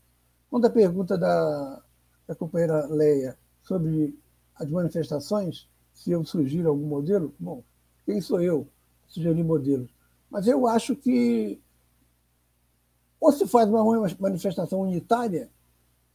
[0.51, 1.83] Quando a pergunta da,
[2.27, 4.20] da companheira Leia sobre
[4.61, 7.65] as manifestações, se eu sugiro algum modelo, bom,
[8.05, 8.69] quem sou eu
[9.09, 9.91] sugerir modelos?
[10.31, 11.61] Mas eu acho que
[13.19, 13.85] ou se faz uma
[14.19, 15.51] manifestação unitária,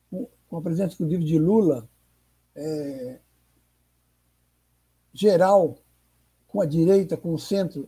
[0.10, 1.88] com a presença, inclusive, de Lula,
[2.56, 3.20] é,
[5.14, 5.78] geral,
[6.48, 7.88] com a direita, com o centro,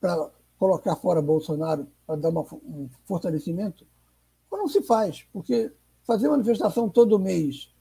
[0.00, 3.86] para colocar fora Bolsonaro, para dar uma, um fortalecimento,
[4.50, 5.70] ou não se faz, porque
[6.04, 7.74] fazer manifestação todo mês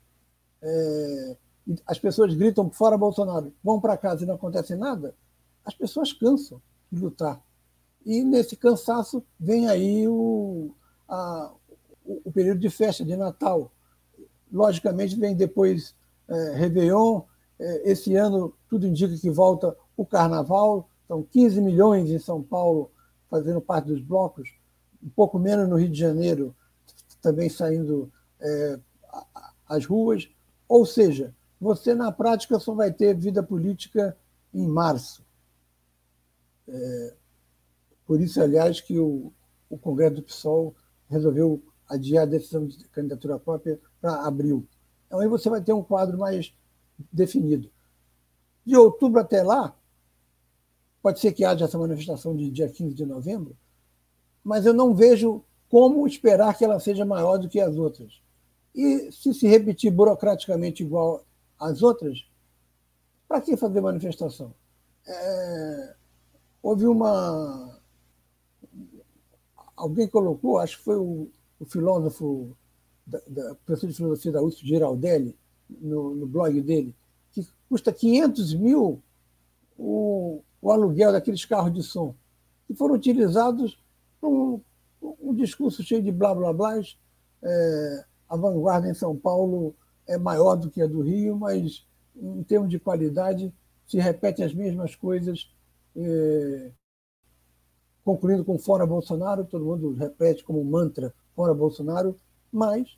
[0.65, 1.37] é,
[1.85, 5.15] as pessoas gritam fora Bolsonaro, vão para casa e não acontece nada,
[5.63, 7.41] as pessoas cansam de lutar.
[8.05, 10.71] E nesse cansaço vem aí o,
[11.07, 11.51] a,
[12.03, 13.71] o, período de festa de Natal.
[14.51, 15.95] Logicamente vem depois
[16.27, 17.21] é, Réveillon,
[17.59, 22.91] é, esse ano tudo indica que volta o Carnaval, são 15 milhões em São Paulo
[23.29, 24.49] fazendo parte dos blocos,
[25.03, 26.55] um pouco menos no Rio de Janeiro,
[27.21, 28.79] também saindo é,
[29.67, 30.29] às ruas.
[30.67, 34.17] Ou seja, você na prática só vai ter vida política
[34.53, 35.23] em março.
[36.67, 37.13] É,
[38.05, 39.31] por isso, aliás, que o,
[39.69, 40.75] o Congresso do PSOL
[41.09, 44.67] resolveu adiar a decisão de candidatura própria para abril.
[45.07, 46.53] Então aí você vai ter um quadro mais
[47.11, 47.69] definido.
[48.65, 49.75] De outubro até lá,
[51.01, 53.55] pode ser que haja essa manifestação de dia 15 de novembro,
[54.43, 58.21] mas eu não vejo como esperar que ela seja maior do que as outras.
[58.75, 61.25] E se se repetir burocraticamente igual
[61.57, 62.27] às outras,
[63.25, 64.53] para que fazer manifestação?
[65.07, 65.95] É,
[66.61, 67.79] houve uma.
[69.77, 72.55] Alguém colocou, acho que foi o, o filósofo,
[73.07, 75.37] da, da, professor de filosofia da USP, Giraldelli,
[75.69, 76.93] no, no blog dele,
[77.31, 79.01] que custa 500 mil
[79.77, 82.13] o, o aluguel daqueles carros de som,
[82.67, 83.77] que foram utilizados
[84.19, 84.59] para um,
[85.01, 86.81] um discurso cheio de blá blá blá.
[87.43, 89.75] É, a vanguarda em São Paulo
[90.07, 91.85] é maior do que a do Rio, mas
[92.15, 93.53] em termos de qualidade
[93.85, 95.51] se repetem as mesmas coisas,
[95.95, 96.71] é,
[98.03, 102.15] concluindo com fora Bolsonaro, todo mundo repete como mantra fora Bolsonaro,
[102.51, 102.97] mas,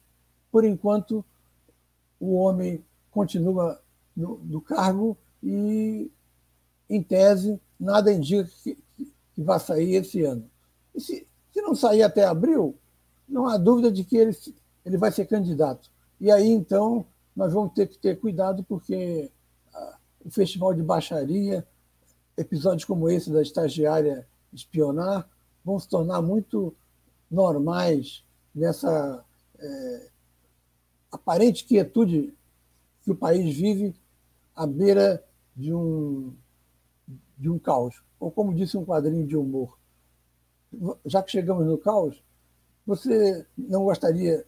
[0.51, 1.25] por enquanto,
[2.19, 3.81] o homem continua
[4.15, 6.11] no, no cargo e,
[6.89, 8.77] em tese, nada indica que,
[9.33, 10.49] que vai sair esse ano.
[10.93, 12.75] E se, se não sair até abril,
[13.27, 14.35] não há dúvida de que ele,
[14.87, 15.91] ele vai ser candidato.
[16.17, 19.29] E aí, então, nós vamos ter que ter cuidado, porque
[19.73, 21.67] ah, o Festival de Baixaria,
[22.37, 25.27] episódios como esse da estagiária espionar,
[25.63, 26.73] vão se tornar muito
[27.29, 28.23] normais
[28.55, 29.25] nessa
[29.59, 30.09] é,
[31.11, 32.33] aparente quietude
[33.03, 33.93] que o país vive
[34.55, 35.21] à beira
[35.53, 36.33] de um,
[37.37, 38.01] de um caos.
[38.21, 39.77] Ou como disse um quadrinho de humor,
[41.05, 42.23] já que chegamos no caos,
[42.85, 44.45] você não gostaria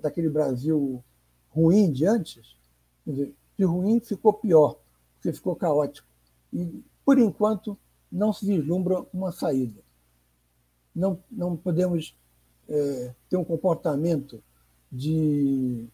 [0.00, 1.02] daquele Brasil
[1.50, 2.56] ruim de antes?
[3.06, 4.78] De ruim ficou pior,
[5.14, 6.06] porque ficou caótico.
[6.52, 7.78] E, por enquanto,
[8.10, 9.80] não se vislumbra uma saída.
[10.94, 12.16] Não, não podemos
[12.68, 14.42] é, ter um comportamento
[14.90, 15.86] de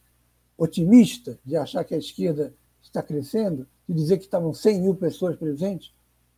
[0.57, 5.37] otimista, de achar que a esquerda está crescendo, de dizer que estavam 100 mil pessoas
[5.37, 5.93] presentes,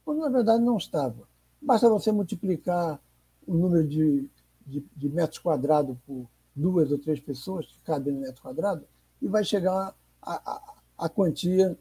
[0.04, 1.28] quando na verdade não estava.
[1.60, 3.00] Basta você multiplicar
[3.46, 4.28] o número de,
[4.66, 8.86] de, de metros quadrados por duas ou três pessoas que cabem no metro quadrado
[9.20, 11.76] e vai chegar à quantia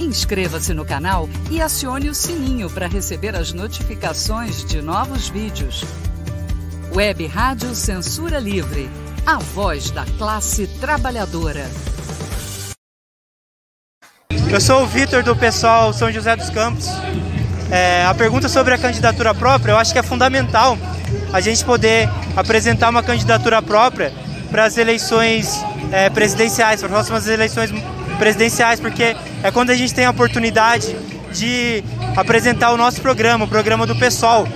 [0.00, 5.84] Inscreva-se no canal e acione o sininho para receber as notificações de novos vídeos.
[6.94, 8.88] Web Rádio Censura Livre.
[9.26, 11.70] A voz da classe trabalhadora.
[14.50, 16.88] Eu sou o Vitor do pessoal São José dos Campos.
[17.70, 20.78] É, a pergunta sobre a candidatura própria eu acho que é fundamental
[21.30, 24.14] a gente poder apresentar uma candidatura própria
[24.50, 27.70] para as eleições é, presidenciais, para as próximas eleições
[28.20, 30.94] presidenciais, porque é quando a gente tem a oportunidade
[31.32, 31.82] de
[32.14, 34.46] apresentar o nosso programa, o programa do PSOL,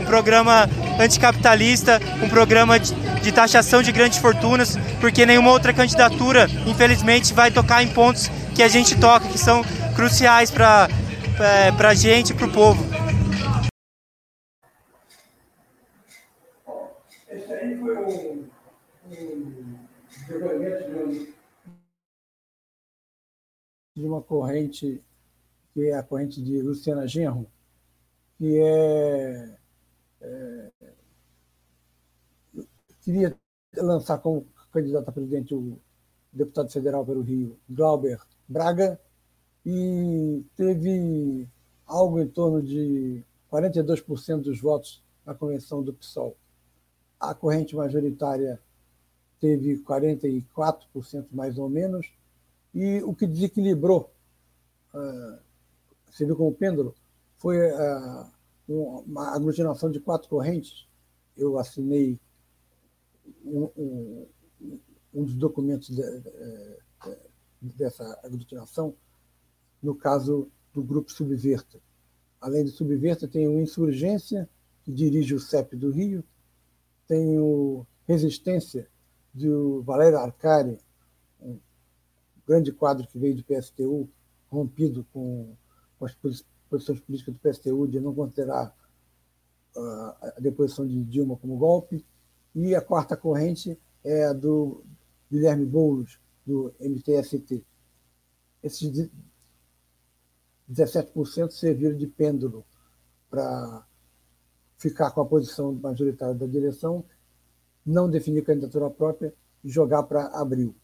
[0.00, 6.50] um programa anticapitalista, um programa de, de taxação de grandes fortunas, porque nenhuma outra candidatura,
[6.66, 10.88] infelizmente, vai tocar em pontos que a gente toca, que são cruciais para
[11.38, 12.84] é, a gente e para o povo.
[23.94, 25.02] De uma corrente
[25.72, 27.46] que é a corrente de Luciana Genro,
[28.38, 29.58] que é,
[30.20, 30.70] é
[33.02, 33.36] queria
[33.76, 35.78] lançar como candidato a presidente o
[36.32, 38.98] deputado federal pelo Rio, Glauber Braga,
[39.64, 41.48] e teve
[41.86, 46.36] algo em torno de 42% dos votos na convenção do PSOL.
[47.20, 48.58] A corrente majoritária
[49.38, 52.10] teve 44% mais ou menos,
[52.74, 54.12] e o que desequilibrou,
[54.94, 55.38] uh,
[56.10, 56.94] você viu como pêndulo,
[57.38, 58.30] foi uh,
[58.68, 60.86] uma aglutinação de quatro correntes.
[61.36, 62.18] Eu assinei
[63.44, 64.26] um, um,
[65.14, 66.02] um dos documentos de,
[67.60, 68.94] dessa aglutinação,
[69.82, 71.80] no caso do grupo Subverta.
[72.40, 74.48] Além do Subverta, tem o Insurgência,
[74.82, 76.24] que dirige o CEP do Rio,
[77.06, 78.88] tem o Resistência,
[79.32, 80.78] do Valério Arcari,
[82.46, 84.08] grande quadro que veio do PSTU,
[84.48, 85.54] rompido com,
[85.98, 86.14] com as
[86.68, 88.74] posições políticas do PSTU de não considerar
[89.76, 92.04] uh, a deposição de Dilma como golpe.
[92.54, 94.84] E a quarta corrente é a do
[95.30, 97.64] Guilherme Boulos, do MTST.
[98.62, 99.10] Esses
[100.70, 102.64] 17% serviram de pêndulo
[103.30, 103.86] para
[104.76, 107.04] ficar com a posição majoritária da direção
[107.84, 110.74] não definir candidatura própria e jogar para abril.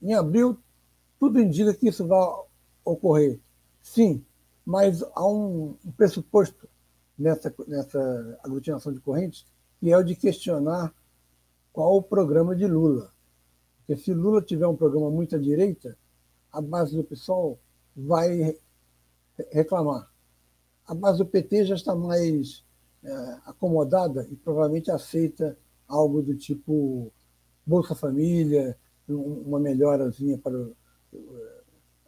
[0.00, 0.58] Em abril,
[1.18, 2.28] tudo indica que isso vai
[2.84, 3.40] ocorrer.
[3.82, 4.24] Sim,
[4.64, 6.68] mas há um pressuposto
[7.18, 9.46] nessa, nessa aglutinação de correntes,
[9.80, 10.94] que é o de questionar
[11.72, 13.12] qual o programa de Lula.
[13.78, 15.96] Porque se Lula tiver um programa muito à direita,
[16.52, 17.58] a base do PSOL
[17.96, 18.56] vai
[19.50, 20.10] reclamar.
[20.86, 22.64] A base do PT já está mais
[23.02, 23.10] é,
[23.46, 27.12] acomodada e provavelmente aceita algo do tipo
[27.64, 28.76] Bolsa Família,
[29.08, 30.68] uma melhorazinha para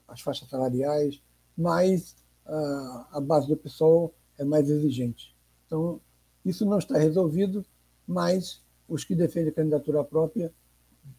[0.08, 1.22] as faixas salariais,
[1.56, 5.36] mas a base do pessoal é mais exigente.
[5.66, 6.00] Então,
[6.44, 7.64] isso não está resolvido,
[8.06, 10.52] mas os que defendem a candidatura própria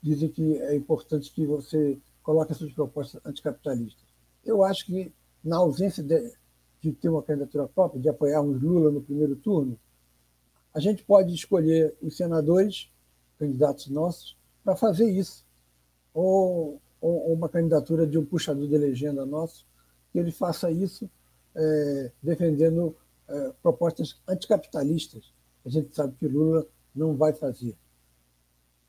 [0.02, 4.04] dizem que é importante que você coloque essas propostas anticapitalistas.
[4.44, 5.14] Eu acho que,
[5.44, 6.34] na ausência de,
[6.82, 9.80] de ter uma candidatura própria, de apoiarmos Lula no primeiro turno,
[10.74, 12.90] a gente pode escolher os senadores,
[13.38, 15.46] candidatos nossos, para fazer isso.
[16.14, 19.66] Ou, ou, uma candidatura de um puxador de legenda nosso,
[20.12, 21.10] que ele faça isso
[21.56, 22.96] é, defendendo
[23.28, 25.34] é, propostas anticapitalistas.
[25.66, 27.76] A gente sabe que Lula não vai fazer.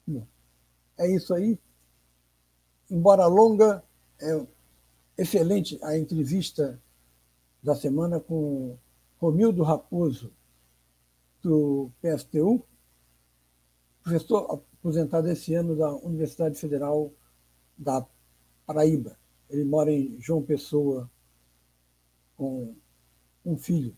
[0.07, 0.27] Bom,
[0.99, 1.59] é isso aí.
[2.91, 3.83] Embora longa,
[4.21, 4.47] é
[5.17, 6.81] excelente a entrevista
[7.63, 8.77] da semana com
[9.19, 10.33] Romildo Raposo,
[11.43, 12.65] do PSTU,
[14.03, 17.15] professor aposentado esse ano da Universidade Federal
[17.79, 18.05] da
[18.67, 19.17] Paraíba.
[19.49, 21.09] Ele mora em João Pessoa
[22.37, 22.75] com
[23.45, 23.97] um filho.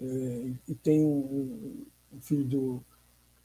[0.00, 2.84] É, e tem um, um filho do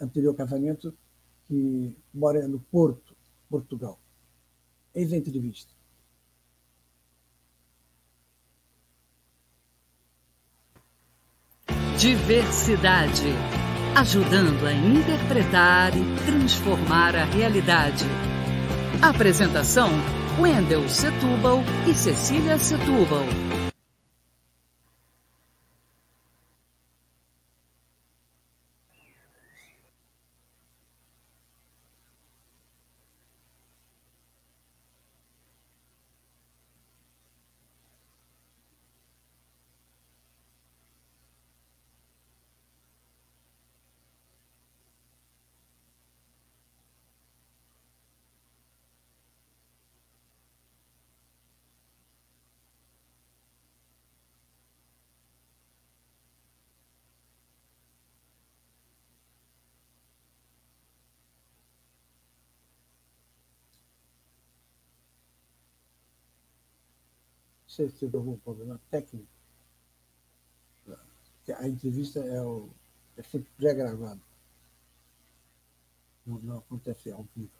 [0.01, 0.97] anterior casamento
[1.45, 3.16] que mora no Porto,
[3.47, 3.99] Portugal.
[4.95, 5.72] Eis a entrevista.
[11.99, 13.59] Diversidade.
[13.95, 18.05] Ajudando a interpretar e transformar a realidade.
[19.01, 19.89] Apresentação:
[20.39, 23.25] Wendel Setúbal e Cecília Setúbal.
[67.70, 69.28] Se teve algum problema técnico.
[71.57, 72.70] A entrevista é, o,
[73.15, 74.20] é sempre pré-gravada.
[76.26, 77.51] Não, não acontece ao vivo.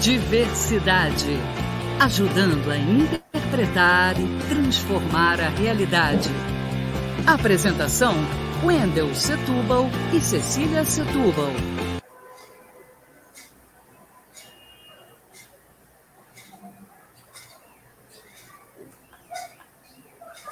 [0.00, 1.36] Diversidade.
[2.00, 6.28] Ajudando a interpretar e transformar a realidade.
[7.26, 8.14] Apresentação:
[8.64, 11.52] Wendel Setúbal e Cecília Setúbal.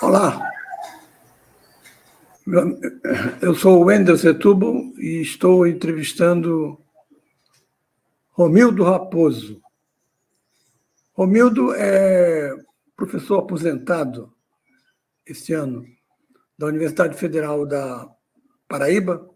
[0.01, 0.41] Olá,
[3.43, 6.81] eu sou Wendel Setúbal e estou entrevistando
[8.31, 9.61] Romildo Raposo.
[11.13, 12.55] Romildo é
[12.97, 14.33] professor aposentado
[15.27, 15.85] este ano
[16.61, 18.07] da Universidade Federal da
[18.69, 19.35] Paraíba.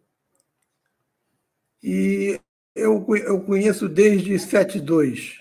[1.83, 2.39] E
[2.75, 5.39] eu, eu conheço desde 72,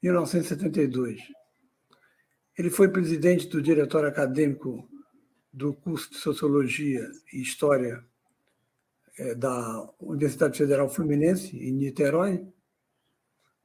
[0.00, 1.20] 1972.
[2.56, 4.88] Ele foi presidente do diretório acadêmico
[5.52, 8.04] do curso de Sociologia e História
[9.18, 12.46] é, da Universidade Federal Fluminense, em Niterói.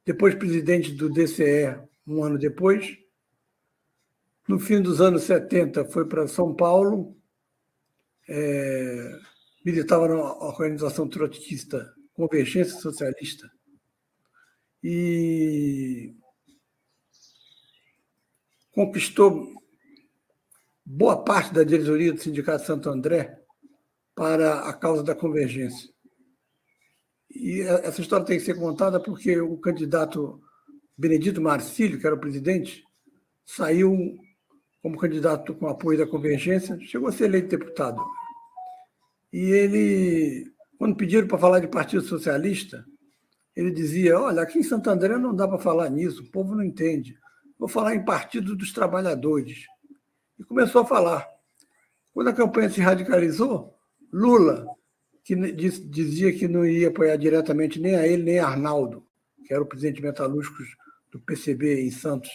[0.04, 2.98] Depois, presidente do DCE, um ano depois.
[4.48, 7.16] No fim dos anos 70, foi para São Paulo,
[8.28, 9.18] é,
[9.64, 10.14] militava na
[10.44, 13.48] organização trotskista Convergência Socialista
[14.82, 16.14] e
[18.72, 19.52] conquistou
[20.84, 23.40] boa parte da diretoria do Sindicato Santo André
[24.14, 25.88] para a causa da convergência.
[27.30, 30.40] E essa história tem que ser contada porque o candidato
[30.96, 32.84] Benedito Marcílio, que era o presidente,
[33.44, 34.16] saiu
[34.82, 38.02] como candidato com apoio da convergência, chegou a ser eleito deputado.
[39.32, 42.84] E ele, quando pediram para falar de Partido Socialista,
[43.54, 46.62] ele dizia: Olha, aqui em Santo André não dá para falar nisso, o povo não
[46.62, 47.18] entende.
[47.58, 49.66] Vou falar em Partido dos Trabalhadores.
[50.38, 51.26] E começou a falar.
[52.14, 53.74] Quando a campanha se radicalizou,
[54.12, 54.66] Lula,
[55.24, 59.04] que dizia que não ia apoiar diretamente nem a ele, nem a Arnaldo,
[59.44, 60.56] que era o presidente metalúrgico
[61.10, 62.30] do PCB em Santos,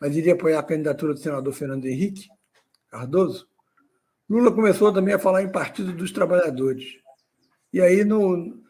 [0.00, 2.28] mas iria apoiar a candidatura do senador Fernando Henrique
[2.88, 3.48] Cardoso,
[4.28, 6.98] Lula começou também a falar em Partido dos Trabalhadores.
[7.72, 8.60] E aí, no,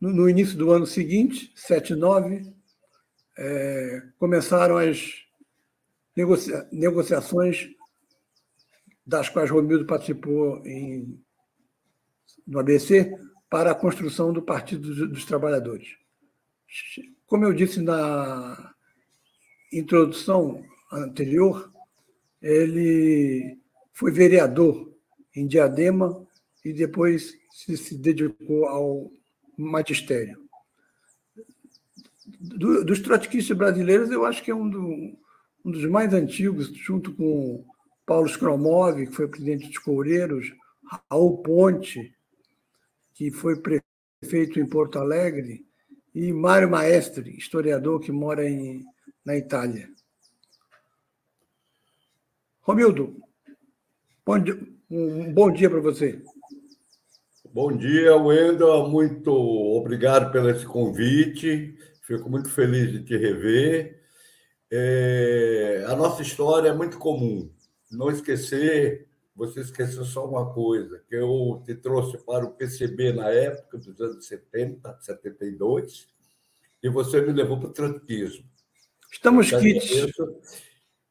[0.00, 2.52] no, início do ano seguinte, 7 e 9,
[3.38, 5.24] é, começaram as
[6.14, 7.70] negocia negociações
[9.06, 11.18] das quais Romildo participou em,
[12.46, 13.16] no ABC
[13.48, 15.96] para a construção do Partido dos Trabalhadores.
[17.26, 18.74] Como eu disse na
[19.72, 20.62] introdução
[20.92, 21.72] anterior,
[22.42, 23.58] ele
[23.98, 24.96] foi vereador
[25.34, 26.24] em Diadema
[26.64, 29.10] e depois se, se dedicou ao
[29.56, 30.40] magistério.
[32.24, 34.80] Do, dos trotskistas brasileiros, eu acho que é um, do,
[35.64, 37.66] um, dos mais antigos, junto com
[38.06, 40.54] Paulo Skromov, que foi presidente dos Coureiros,
[41.10, 42.14] Raul Ponte,
[43.14, 45.66] que foi prefeito em Porto Alegre,
[46.14, 48.84] e Mário Maestre, historiador que mora em,
[49.24, 49.90] na Itália.
[52.60, 53.27] Romildo,
[54.28, 54.60] bom dia,
[54.90, 56.22] um bom dia para você.
[57.50, 58.86] Bom dia, Wendel.
[58.86, 61.74] Muito obrigado pelo esse convite.
[62.02, 64.02] Fico muito feliz de te rever.
[64.70, 67.50] É, a nossa história é muito comum.
[67.90, 73.30] Não esquecer, você esqueceu só uma coisa, que eu te trouxe para o PCB na
[73.30, 76.06] época dos anos 70, 72,
[76.82, 78.44] e você me levou para o tranquismo.
[79.10, 80.12] Estamos quites.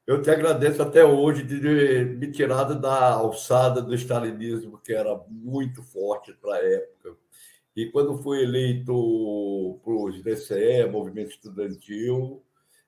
[0.07, 1.59] Eu te agradeço até hoje de
[2.15, 7.17] me tirar da alçada do stalinismo, que era muito forte para a época.
[7.75, 12.41] E quando fui eleito para os DCE, Movimento Estudantil,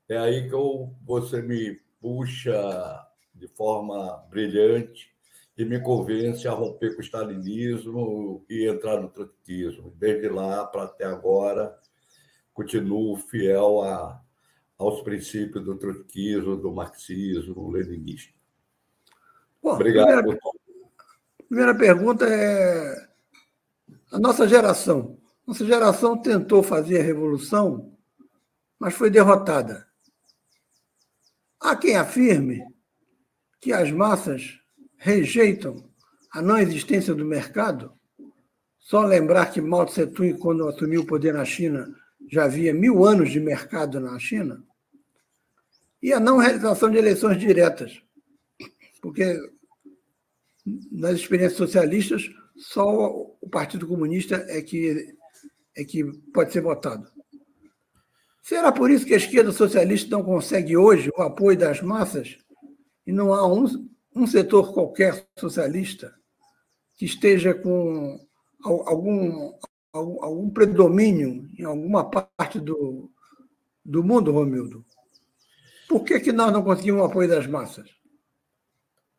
[0.07, 3.05] é aí que eu, você me puxa
[3.35, 5.11] de forma brilhante
[5.57, 9.93] e me convence a romper com o stalinismo e entrar no trotskismo.
[9.97, 11.77] Desde lá para até agora,
[12.53, 14.23] continuo fiel a
[14.79, 18.33] aos princípios do trotskismo, do marxismo, leninista.
[19.61, 20.23] Bom, Obrigado.
[20.23, 20.39] Primeira,
[21.49, 23.09] primeira pergunta é
[24.09, 25.19] a nossa geração.
[25.45, 27.91] Nossa geração tentou fazer a revolução,
[28.79, 29.85] mas foi derrotada.
[31.59, 32.63] Há quem afirme
[33.59, 34.61] que as massas
[34.95, 35.89] rejeitam
[36.31, 37.91] a não existência do mercado.
[38.79, 41.93] Só lembrar que Mao Tse Tung, quando assumiu o poder na China,
[42.31, 44.63] já havia mil anos de mercado na China
[46.01, 48.01] e a não realização de eleições diretas,
[49.01, 49.37] porque
[50.91, 53.09] nas experiências socialistas só
[53.41, 55.15] o Partido Comunista é que,
[55.75, 57.07] é que pode ser votado.
[58.43, 62.37] Será por isso que a esquerda socialista não consegue hoje o apoio das massas
[63.05, 63.65] e não há um,
[64.15, 66.13] um setor qualquer socialista
[66.97, 68.19] que esteja com
[68.63, 69.53] algum,
[69.93, 73.09] algum, algum predomínio em alguma parte do,
[73.85, 74.85] do mundo, Romildo?
[75.89, 77.89] Por que, que nós não conseguimos o apoio das massas?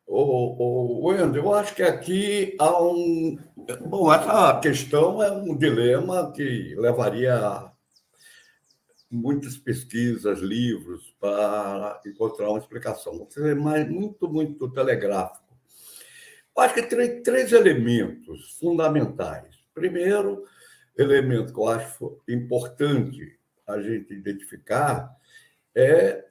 [0.07, 3.37] O, Wendel, eu acho que aqui há um.
[3.85, 7.69] Bom, essa questão é um dilema que levaria
[9.09, 13.27] muitas pesquisas, livros, para encontrar uma explicação.
[13.61, 15.53] Mais, muito, muito telegráfico.
[16.55, 19.57] Eu acho que tem três elementos fundamentais.
[19.73, 20.45] Primeiro,
[20.97, 25.13] elemento que eu acho importante a gente identificar
[25.75, 26.30] é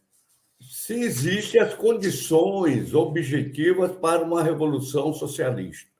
[0.70, 5.90] se existem as condições objetivas para uma revolução socialista.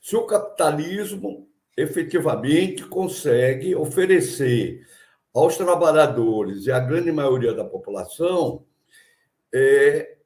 [0.00, 4.84] Se o capitalismo efetivamente consegue oferecer
[5.32, 8.66] aos trabalhadores e à grande maioria da população
[9.54, 10.16] é,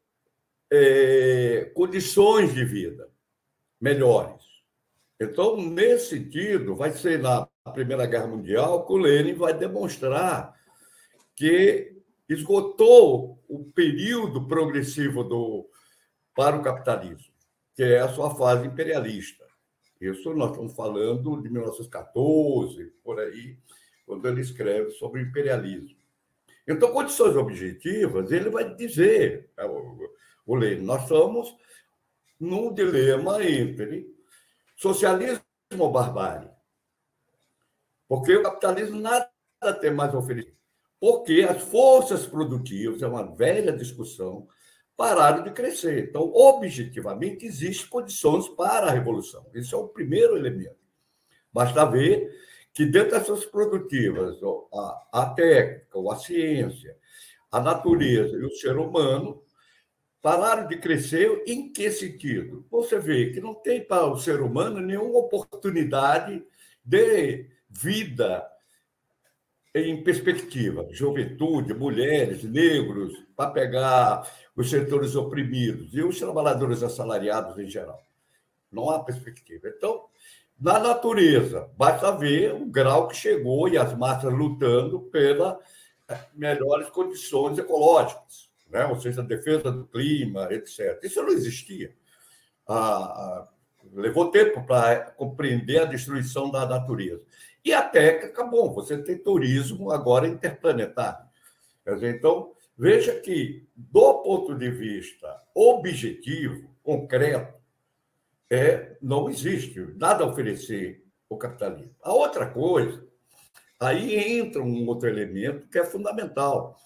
[0.73, 3.11] é, condições de vida
[3.79, 4.43] melhores.
[5.21, 10.59] Então, nesse sentido, vai ser na Primeira Guerra Mundial que o Lenin vai demonstrar
[11.37, 11.94] que
[12.29, 15.68] esgotou o período progressivo do,
[16.35, 17.33] para o capitalismo,
[17.75, 19.45] que é a sua fase imperialista.
[20.01, 23.57] Isso nós estamos falando de 1914, por aí,
[24.07, 25.97] quando ele escreve sobre o imperialismo.
[26.66, 31.55] Então, condições objetivas, ele vai dizer, é, o Lenin, nós estamos
[32.41, 34.07] num dilema entre
[34.77, 35.43] socialismo
[35.79, 36.51] ou barbárie.
[38.09, 39.31] Porque o capitalismo nada
[39.81, 40.55] tem mais a oferecer
[41.05, 44.49] porque as forças produtivas, é uma velha discussão,
[44.97, 46.09] pararam de crescer.
[46.09, 49.47] Então, objetivamente, existem condições para a revolução.
[49.53, 50.79] Esse é o primeiro elemento.
[51.53, 52.35] Basta ver
[52.73, 54.39] que dentro dessas produtivas,
[54.73, 56.97] a, a técnica, a ciência,
[57.53, 59.43] a natureza e o ser humano
[60.23, 62.67] pararam de crescer em que sentido?
[62.71, 66.43] Você vê que não tem para o ser humano nenhuma oportunidade
[66.83, 68.54] de vida
[69.75, 77.68] em perspectiva, juventude, mulheres, negros, para pegar os setores oprimidos e os trabalhadores assalariados em
[77.68, 78.01] geral.
[78.70, 79.68] Não há perspectiva.
[79.68, 80.05] Então,
[80.61, 81.68] na natureza.
[81.77, 85.59] Basta ver o grau que chegou e as massas lutando pelas
[86.09, 88.87] eh, melhores condições ecológicas, né?
[88.87, 91.01] ou seja, a defesa do clima, etc.
[91.03, 91.95] Isso não existia.
[92.68, 93.49] Ah,
[93.93, 97.22] levou tempo para compreender a destruição da natureza.
[97.65, 101.25] E até que acabou, você tem turismo agora interplanetário.
[101.83, 107.55] Quer dizer, então, veja que, do ponto de vista objetivo, concreto,
[108.51, 111.95] é, não existe nada a oferecer o capitalismo.
[112.03, 113.03] A outra coisa,
[113.81, 116.77] aí entra um outro elemento que é fundamental,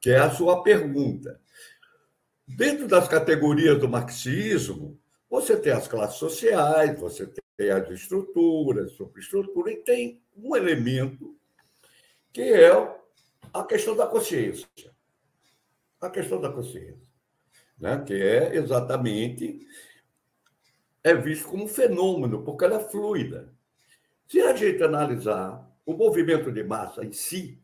[0.00, 1.40] que é a sua pergunta.
[2.46, 4.98] Dentro das categorias do marxismo,
[5.28, 7.26] você tem as classes sociais, você
[7.56, 11.36] tem as estruturas, superestrutura, e tem um elemento
[12.32, 12.70] que é
[13.52, 14.68] a questão da consciência.
[16.00, 17.08] A questão da consciência,
[17.78, 18.02] né?
[18.04, 19.66] que é exatamente
[21.02, 23.54] é visto como um fenômeno, porque ela é fluida.
[24.26, 27.62] Se a gente analisar o movimento de massa em si,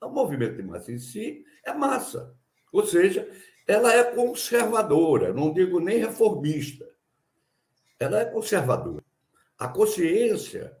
[0.00, 2.36] o movimento de massa em si é massa.
[2.70, 3.28] Ou seja,
[3.66, 6.91] ela é conservadora, não digo nem reformista.
[8.02, 9.04] Ela é conservadora.
[9.56, 10.76] A consciência,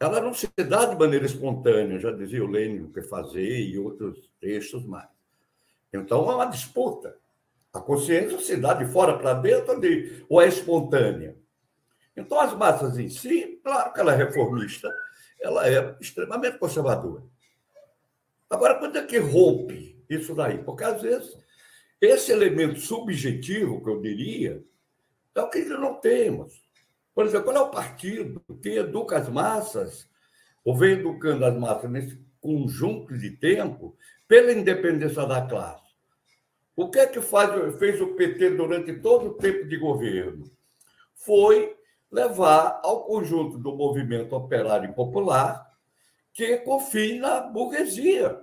[0.00, 3.78] ela não se dá de maneira espontânea, já dizia o Lênin o que fazer e
[3.78, 5.08] outros textos mais.
[5.92, 7.16] Então, é uma disputa.
[7.72, 11.36] A consciência se dá de fora para dentro de, ou é espontânea.
[12.16, 14.92] Então, as massas em si, claro que ela é reformista,
[15.40, 17.22] ela é extremamente conservadora.
[18.50, 20.58] Agora, quando é que rompe isso daí?
[20.58, 21.38] Porque, às vezes,
[22.00, 24.60] esse elemento subjetivo, que eu diria,
[25.36, 26.63] é o que não temos.
[27.14, 30.08] Por exemplo, qual é o partido que educa as massas,
[30.64, 33.96] ou vem educando as massas nesse conjunto de tempo,
[34.26, 35.84] pela independência da classe?
[36.74, 40.50] O que é que faz, fez o PT durante todo o tempo de governo?
[41.14, 41.76] Foi
[42.10, 45.72] levar ao conjunto do movimento operário e popular
[46.32, 48.42] que confie na burguesia.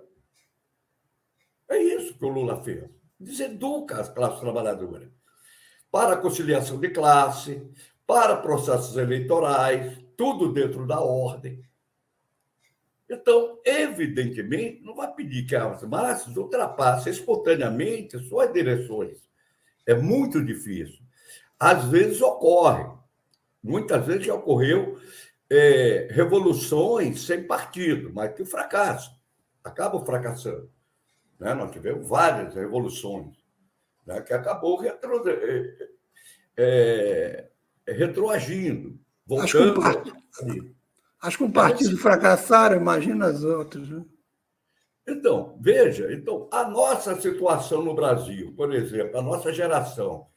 [1.70, 2.90] É isso que o Lula fez.
[3.20, 5.10] Deseduca as classes trabalhadoras
[5.92, 7.70] para a conciliação de classe,
[8.12, 11.64] para processos eleitorais, tudo dentro da ordem.
[13.10, 19.18] Então, evidentemente, não vai pedir que as massas ultrapassem espontaneamente suas direções.
[19.88, 21.00] É muito difícil.
[21.58, 22.86] Às vezes ocorre.
[23.64, 25.00] Muitas vezes já ocorreu
[25.50, 29.14] é, revoluções sem partido, mas que fracassam,
[29.64, 30.70] acabam fracassando.
[31.40, 31.54] Né?
[31.54, 33.38] Nós tivemos várias revoluções
[34.06, 34.20] né?
[34.20, 35.88] que acabou retro, é,
[36.58, 37.51] é,
[37.94, 39.82] retroagindo, voltando.
[41.22, 43.88] Acho que um partido fracassaram, imagina as outras.
[43.90, 44.04] Né?
[45.08, 50.28] Então, veja, então, a nossa situação no Brasil, por exemplo, a nossa geração,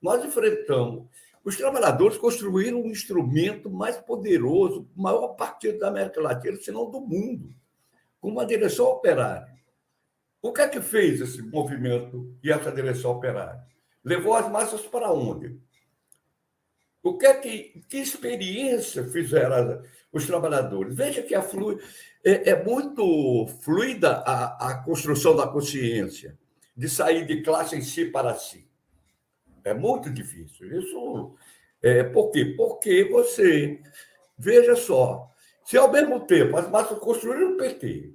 [0.00, 1.08] nós enfrentamos.
[1.44, 6.90] Os trabalhadores construíram um instrumento mais poderoso, o maior partido da América Latina, se não
[6.90, 7.54] do mundo,
[8.20, 9.48] com uma direção operária.
[10.42, 13.60] O que é que fez esse movimento e essa direção operária?
[14.02, 15.58] Levou as massas para onde?
[17.02, 19.82] O que é que, que experiência fizeram
[20.12, 20.94] os trabalhadores?
[20.94, 21.78] Veja que a flu,
[22.24, 26.38] é, é muito fluida a, a construção da consciência,
[26.76, 28.68] de sair de classe em si para si.
[29.64, 30.78] É muito difícil.
[30.78, 31.34] Isso
[31.82, 32.54] é por quê?
[32.56, 33.80] Porque você,
[34.38, 35.30] veja só,
[35.64, 38.12] se ao mesmo tempo as massas construíram o PT,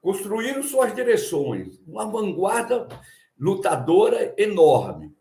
[0.00, 2.88] construíram suas direções, uma vanguarda
[3.38, 5.14] lutadora enorme,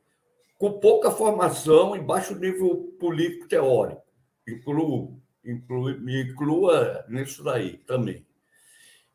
[0.64, 4.02] com pouca formação e baixo nível político teórico.
[4.48, 8.26] Incluo, incluo, me inclua nisso daí também.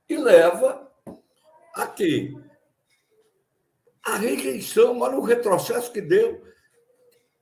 [0.07, 0.93] E leva
[1.75, 2.35] a quê?
[4.05, 6.45] A rejeição, olha o retrocesso que deu.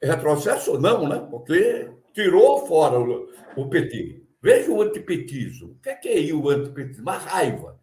[0.01, 1.27] Retrocesso ou não, né?
[1.29, 4.23] Porque tirou fora o, o PT.
[4.41, 5.73] Veja o antipetismo.
[5.73, 7.03] O que é, que é o antipetismo?
[7.03, 7.77] Uma raiva.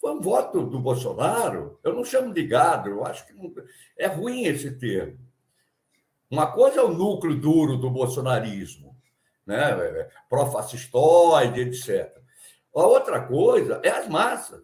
[0.00, 1.78] Foi um voto do Bolsonaro.
[1.84, 3.52] Eu não chamo de gado, eu acho que não...
[3.98, 5.28] é ruim esse termo.
[6.30, 8.96] Uma coisa é o núcleo duro do bolsonarismo,
[9.44, 10.08] né?
[10.28, 12.16] pró-fascistoide, etc.
[12.74, 14.62] A outra coisa é as massas.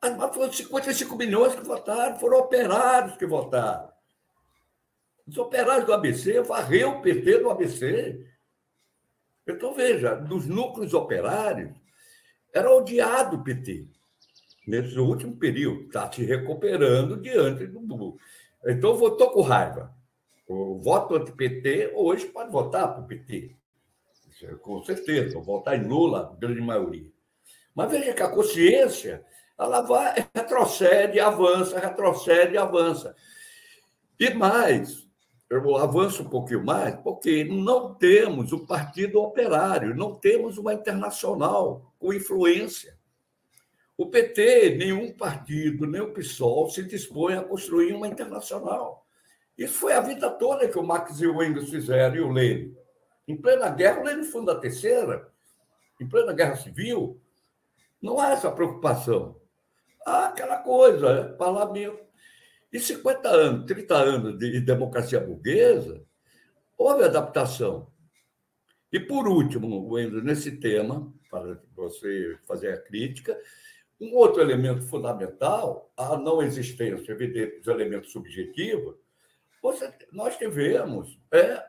[0.00, 3.88] As massas foram 55 milhões que votaram, foram operários que votaram.
[5.26, 8.26] Os operários do ABC varreu o PT do ABC.
[9.46, 11.72] Então, veja, dos núcleos operários,
[12.52, 13.88] era odiado o PT
[14.66, 18.18] nesse último período, está se recuperando diante do.
[18.66, 19.94] Então, votou com raiva.
[20.46, 23.56] O voto anti-PT hoje pode votar para o PT.
[24.60, 27.10] Com certeza, votar em Lula, grande maioria.
[27.74, 29.24] Mas veja que a consciência
[29.58, 33.14] ela vai, retrocede, avança, retrocede, avança.
[34.18, 35.06] E mais,
[35.48, 41.94] eu avanço um pouquinho mais, porque não temos o Partido Operário, não temos uma internacional
[41.98, 42.98] com influência.
[43.96, 49.03] O PT, nenhum partido, nem o PSOL se dispõe a construir uma internacional.
[49.56, 52.76] Isso foi a vida toda que o Marx e o Engels fizeram, e o Lenin.
[53.26, 55.32] Em plena guerra, o Lenin funda a terceira.
[56.00, 57.20] Em plena guerra civil,
[58.02, 59.40] não há essa preocupação.
[60.04, 62.04] Há aquela coisa, é parlamento.
[62.72, 66.04] E 50 anos, 30 anos de democracia burguesa,
[66.76, 67.86] houve adaptação.
[68.92, 73.38] E, por último, Wendel, nesse tema, para você fazer a crítica,
[74.00, 78.96] um outro elemento fundamental, a não existência, evidente, dos elementos subjetivos,
[79.64, 81.64] você, nós tivemos é,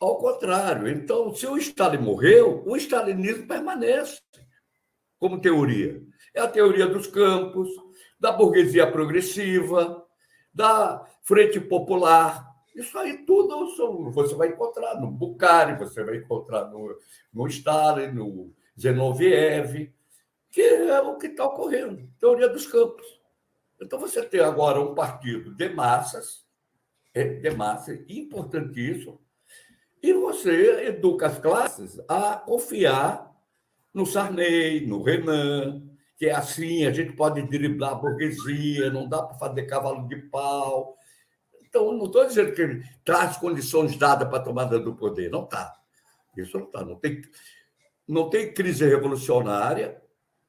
[0.00, 0.88] ao contrário.
[0.88, 4.22] Então, se o Stalin morreu, o stalinismo permanece
[5.18, 6.02] como teoria.
[6.32, 7.68] É a teoria dos campos,
[8.18, 10.02] da burguesia progressiva,
[10.52, 12.48] da Frente Popular.
[12.74, 16.98] Isso aí tudo você vai encontrar no Bukhari, você vai encontrar no,
[17.34, 18.50] no Stalin, no
[18.80, 19.92] Zenoviev,
[20.50, 23.06] que é o que está ocorrendo, teoria dos campos.
[23.78, 26.43] Então você tem agora um partido de massas,
[27.14, 29.20] é, de massa, importantíssimo,
[30.02, 33.32] e você educa as classes a confiar
[33.94, 35.82] no Sarney, no Renan,
[36.18, 40.16] que é assim, a gente pode driblar a burguesia, não dá para fazer cavalo de
[40.16, 40.96] pau.
[41.62, 45.44] Então, não estou dizendo que ele traz condições dadas para a tomada do poder, não
[45.44, 45.72] está.
[46.36, 46.84] Isso não está.
[46.84, 47.22] Não tem,
[48.06, 50.00] não tem crise revolucionária.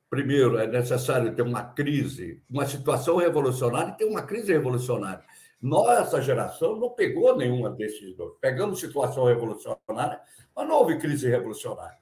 [0.09, 5.23] Primeiro, é necessário ter uma crise, uma situação revolucionária e ter uma crise revolucionária.
[5.61, 8.33] Nossa geração não pegou nenhuma desses dois.
[8.39, 10.21] Pegamos situação revolucionária,
[10.55, 11.99] mas não houve crise revolucionária.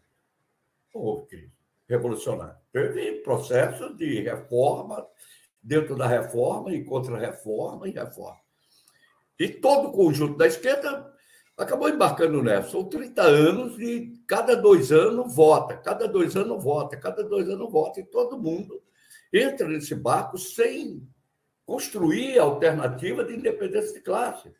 [0.93, 1.51] Não houve crise
[1.87, 2.57] revolucionária.
[2.71, 5.07] Teve processo de reforma,
[5.61, 8.41] dentro da reforma e contra-reforma e reforma.
[9.39, 11.11] E todo o conjunto da esquerda
[11.57, 12.71] acabou embarcando nessa.
[12.71, 17.71] São 30 anos e cada dois anos vota, cada dois anos vota, cada dois anos
[17.71, 18.81] vota, e todo mundo
[19.31, 21.07] entra nesse barco sem
[21.65, 24.51] construir alternativa de independência de classe.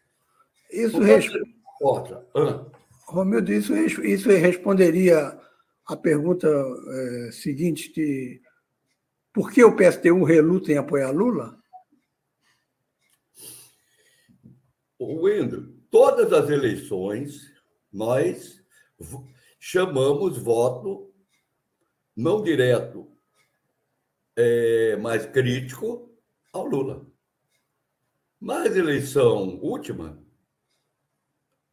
[0.72, 2.16] Isso responde.
[3.06, 5.38] Romildo, isso, isso responderia
[5.86, 8.42] a pergunta é, seguinte de
[9.34, 11.58] por que o PSTU reluta em apoiar Lula?
[15.00, 17.52] Wendel, todas as eleições
[17.92, 18.64] nós
[19.60, 21.14] chamamos voto
[22.16, 23.12] não direto,
[24.36, 26.13] é, mas crítico
[26.54, 27.06] ao Lula.
[28.40, 30.24] Mas eleição última,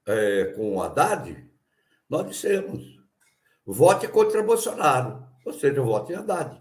[0.06, 1.48] é, com o Haddad,
[2.08, 2.98] nós dissemos
[3.64, 6.60] vote contra Bolsonaro, ou seja, vote em Haddad.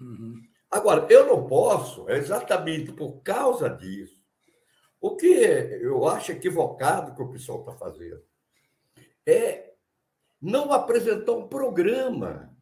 [0.00, 0.42] Uhum.
[0.70, 4.20] Agora, eu não posso, exatamente por causa disso,
[5.00, 8.22] o que eu acho equivocado que o pessoal está fazendo
[9.26, 9.72] é
[10.40, 12.54] não apresentar um programa.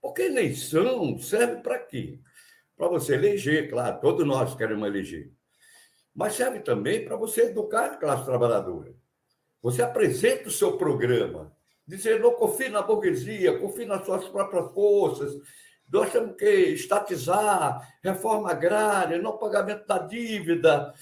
[0.00, 2.20] Porque eleição serve para quê?
[2.78, 5.30] Para você eleger, claro, todos nós queremos eleger.
[6.14, 8.94] Mas serve também para você educar a classe trabalhadora.
[9.60, 11.54] Você apresenta o seu programa
[11.88, 15.34] dizer não confie na burguesia, confie nas suas próprias forças,
[15.90, 20.92] nós temos que estatizar, reforma agrária, não pagamento da dívida,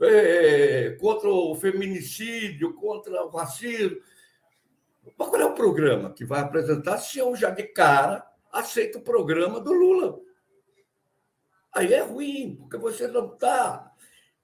[0.00, 3.96] é, contra o feminicídio, contra o racismo.
[5.18, 9.02] Mas qual é o programa que vai apresentar se eu já de cara aceito o
[9.02, 10.20] programa do Lula?
[11.74, 13.90] Aí é ruim, porque você não está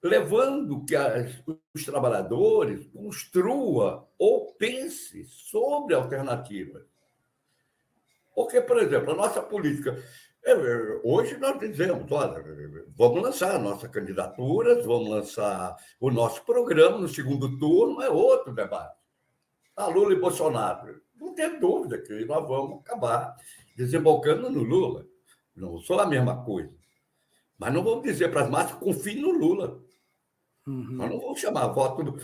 [0.01, 6.83] levando que as, os trabalhadores construa ou pense sobre alternativas.
[8.33, 10.01] Porque, por exemplo, a nossa política.
[11.03, 12.41] Hoje nós dizemos, olha,
[12.95, 18.97] vamos lançar nossas candidaturas, vamos lançar o nosso programa no segundo turno, é outro debate.
[19.75, 21.01] A Lula e Bolsonaro.
[21.15, 23.35] Não tem dúvida que nós vamos acabar
[23.75, 25.05] desembocando no Lula.
[25.53, 26.78] Não sou a mesma coisa.
[27.59, 29.83] Mas não vamos dizer para as massas confiem no Lula.
[30.65, 30.93] Uhum.
[30.93, 32.17] Nós não vamos chamar voto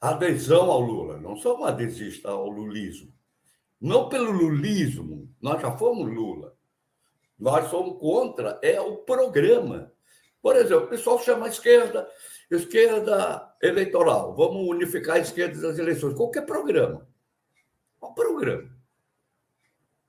[0.00, 3.12] adesão ao Lula, não somos adesistas ao lulismo.
[3.80, 6.56] Não pelo lulismo, nós já fomos Lula.
[7.38, 9.92] Nós somos contra, é o programa.
[10.40, 12.08] Por exemplo, o pessoal chama a esquerda,
[12.50, 14.34] esquerda eleitoral.
[14.34, 16.14] Vamos unificar a esquerda das eleições.
[16.14, 17.08] Qualquer programa.
[17.98, 18.70] Qual programa?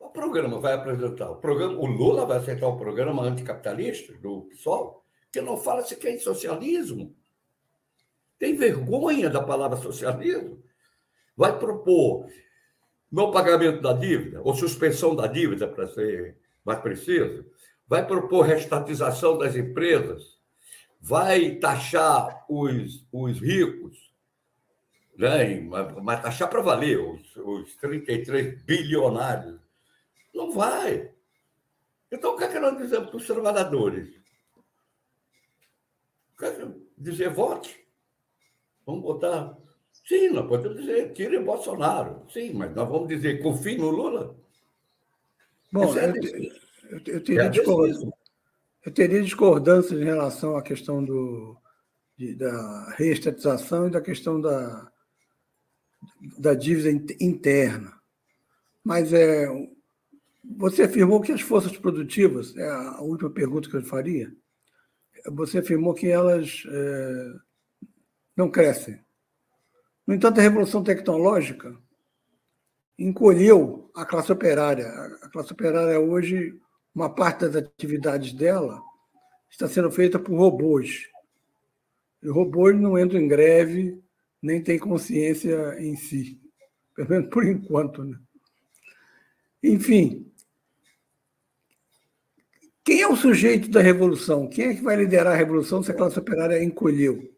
[0.04, 1.30] Qual programa vai apresentar?
[1.32, 5.02] O, programa, o Lula vai aceitar o programa anticapitalista do PSOL,
[5.32, 7.16] que não fala sequer em socialismo.
[8.38, 10.62] Tem vergonha da palavra socialismo?
[11.38, 12.28] Vai propor
[13.10, 17.46] não pagamento da dívida, ou suspensão da dívida, para ser mais preciso?
[17.88, 20.38] Vai propor restatização das empresas?
[21.00, 24.12] Vai taxar os, os ricos
[25.18, 25.62] né?
[26.02, 29.63] mas taxar para valer os, os 33 bilionários.
[30.34, 31.12] Não vai.
[32.12, 34.10] Então, o que é que nós dizemos para os trabalhadores?
[36.38, 37.84] Quer dizer, vote.
[38.86, 39.58] Vamos botar.
[40.06, 42.26] Sim, nós podemos dizer, tire Bolsonaro.
[42.30, 44.36] Sim, mas nós vamos dizer, confie no Lula.
[45.72, 48.14] Bom, é eu, eu, eu, teria discordância,
[48.86, 51.58] eu teria em relação à questão do,
[52.18, 54.92] de, da reestatização e da questão da,
[56.38, 58.00] da dívida interna.
[58.84, 59.48] Mas é,
[60.44, 64.32] você afirmou que as forças produtivas, é a última pergunta que eu faria,
[65.32, 67.34] você afirmou que elas é,
[68.36, 69.00] não crescem.
[70.06, 71.78] No entanto, a revolução tecnológica
[73.00, 74.88] encolheu a classe operária.
[74.88, 76.60] A classe operária hoje,
[76.94, 78.82] uma parte das atividades dela
[79.50, 81.08] está sendo feita por robôs.
[82.22, 84.02] E robôs não entram em greve,
[84.42, 86.40] nem têm consciência em si.
[86.96, 88.04] Pelo menos por enquanto.
[88.04, 88.18] Né?
[89.64, 90.32] Enfim,
[92.84, 94.48] quem é o sujeito da revolução?
[94.48, 97.34] Quem é que vai liderar a revolução se a classe operária encolheu?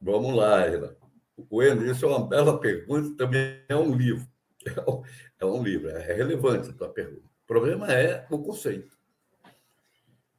[0.00, 0.96] Vamos lá, Ela.
[1.50, 4.26] Wendel, isso é uma bela pergunta, também é um livro.
[5.40, 7.26] É um livro, é relevante a tua pergunta.
[7.44, 8.94] O problema é o conceito.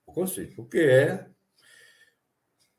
[0.06, 0.62] O conceito.
[0.62, 1.26] O que é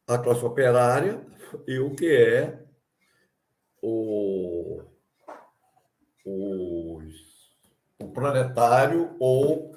[0.07, 1.21] a classe operária
[1.67, 2.65] e o que é
[3.83, 4.83] o,
[6.25, 7.03] o,
[7.99, 9.77] o proletário ou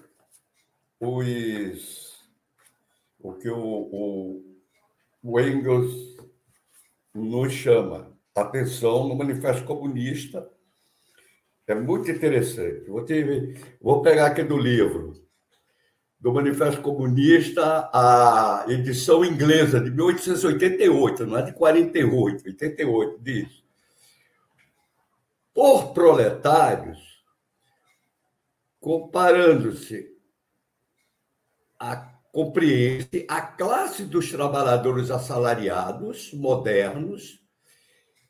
[1.00, 2.20] os,
[3.20, 4.58] o que o, o,
[5.24, 6.16] o Engels
[7.14, 10.50] nos chama atenção no Manifesto Comunista.
[11.68, 12.90] É muito interessante.
[12.90, 15.26] Vou, ter, vou pegar aqui do livro,
[16.20, 23.64] do Manifesto Comunista, a edição inglesa de 1888, não é de 48, 88, diz.
[25.54, 27.00] Por proletários,
[28.80, 30.15] comparando-se
[31.86, 37.42] a compreende a classe dos trabalhadores assalariados modernos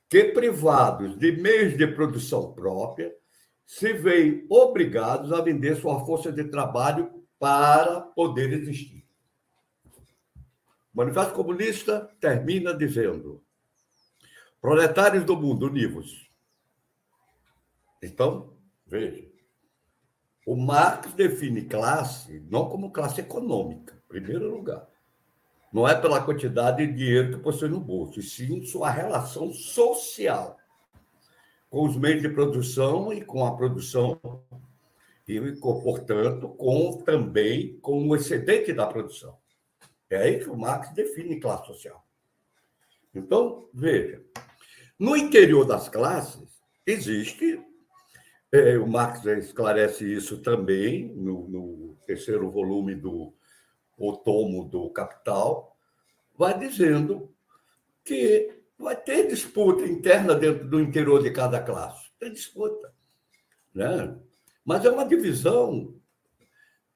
[0.08, 3.12] que, privados de meios de produção própria,
[3.66, 9.08] se veem obrigados a vender sua força de trabalho para poder existir.
[10.94, 13.44] O Manifesto Comunista termina dizendo:
[14.62, 16.30] proletários do mundo, univos.
[18.04, 18.54] Então,
[18.86, 19.35] veja,
[20.46, 24.88] o Marx define classe não como classe econômica, em primeiro lugar.
[25.74, 30.58] Não é pela quantidade de dinheiro que possui no bolso, e sim sua relação social
[31.70, 34.18] com os meios de produção e com a produção,
[35.28, 39.38] e, portanto, com também com o excedente da produção.
[40.10, 42.06] É aí que o Marx define classe social.
[43.14, 44.22] Então, veja,
[44.98, 47.60] no interior das classes existe
[48.56, 53.34] é, o Marx esclarece isso também no, no, terceiro volume do
[53.98, 55.76] o tomo do Capital,
[56.38, 57.34] vai dizendo
[58.04, 62.12] que vai ter disputa interna dentro do interior de cada classe.
[62.20, 62.94] Tem disputa.
[63.74, 64.16] Né?
[64.66, 65.96] Mas é uma divisão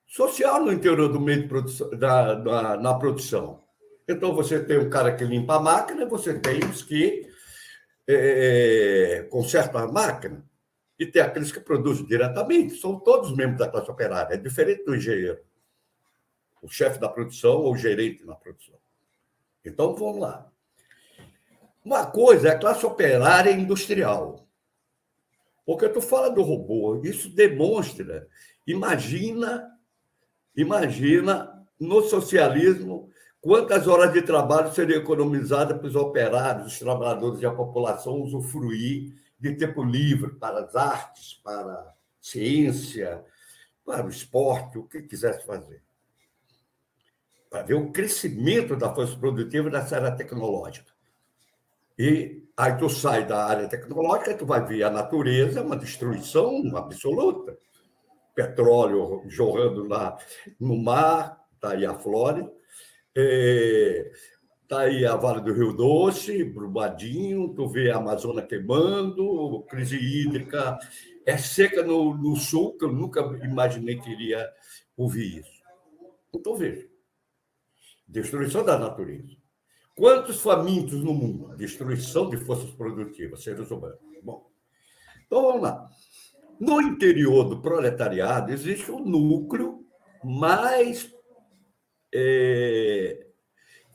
[0.05, 3.63] social no interior do meio de produção, da, da, na produção.
[4.07, 7.29] Então, você tem um cara que limpa a máquina, você tem os que
[8.07, 10.48] é, consertam a máquina
[10.99, 14.93] e tem aqueles que produzem diretamente, são todos membros da classe operária, é diferente do
[14.93, 15.39] engenheiro,
[16.61, 18.75] o chefe da produção ou o gerente na produção.
[19.63, 20.51] Então, vamos lá.
[21.85, 24.45] Uma coisa é a classe operária industrial.
[25.65, 28.27] Porque tu fala do robô, isso demonstra,
[28.67, 29.69] imagina,
[30.55, 37.45] imagina no socialismo quantas horas de trabalho seriam economizadas para os operários, os trabalhadores e
[37.45, 43.23] a população usufruir de tempo livre para as artes, para a ciência,
[43.85, 45.81] para o esporte, o que quisesse fazer.
[47.49, 50.91] Para ver o crescimento da força produtiva nessa área tecnológica.
[51.97, 57.57] E aí tu sai da área tecnológica, tu vai ver a natureza, uma destruição absoluta.
[58.35, 60.17] Petróleo jorrando lá
[60.59, 62.49] no mar, está aí a Flórida.
[63.15, 64.11] É,
[64.69, 70.77] Está aí a Vale do Rio Doce, Brumadinho, tu vê a Amazônia queimando, crise hídrica,
[71.25, 74.47] é seca no, no sul, que eu nunca imaginei que iria
[74.95, 75.63] ouvir isso.
[76.31, 76.87] Então, veja,
[78.07, 79.35] destruição da natureza.
[79.95, 81.57] Quantos famintos no mundo?
[81.57, 83.97] Destruição de forças produtivas, seres humanos.
[84.21, 84.51] Bom,
[85.25, 85.89] então vamos lá.
[86.59, 89.83] No interior do proletariado existe um núcleo
[90.23, 91.11] mais
[92.13, 93.28] é,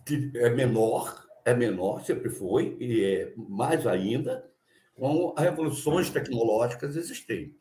[0.05, 4.49] que é menor, é menor, sempre foi, e é mais ainda
[4.95, 7.57] com as revoluções tecnológicas existentes.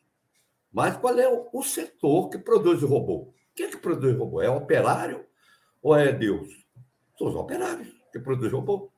[0.71, 3.33] Mas qual é o setor que produz o robô?
[3.55, 4.41] Quem é que produz o robô?
[4.41, 5.25] É o operário
[5.81, 6.49] ou é Deus?
[7.17, 8.91] São os operários que produzem robô.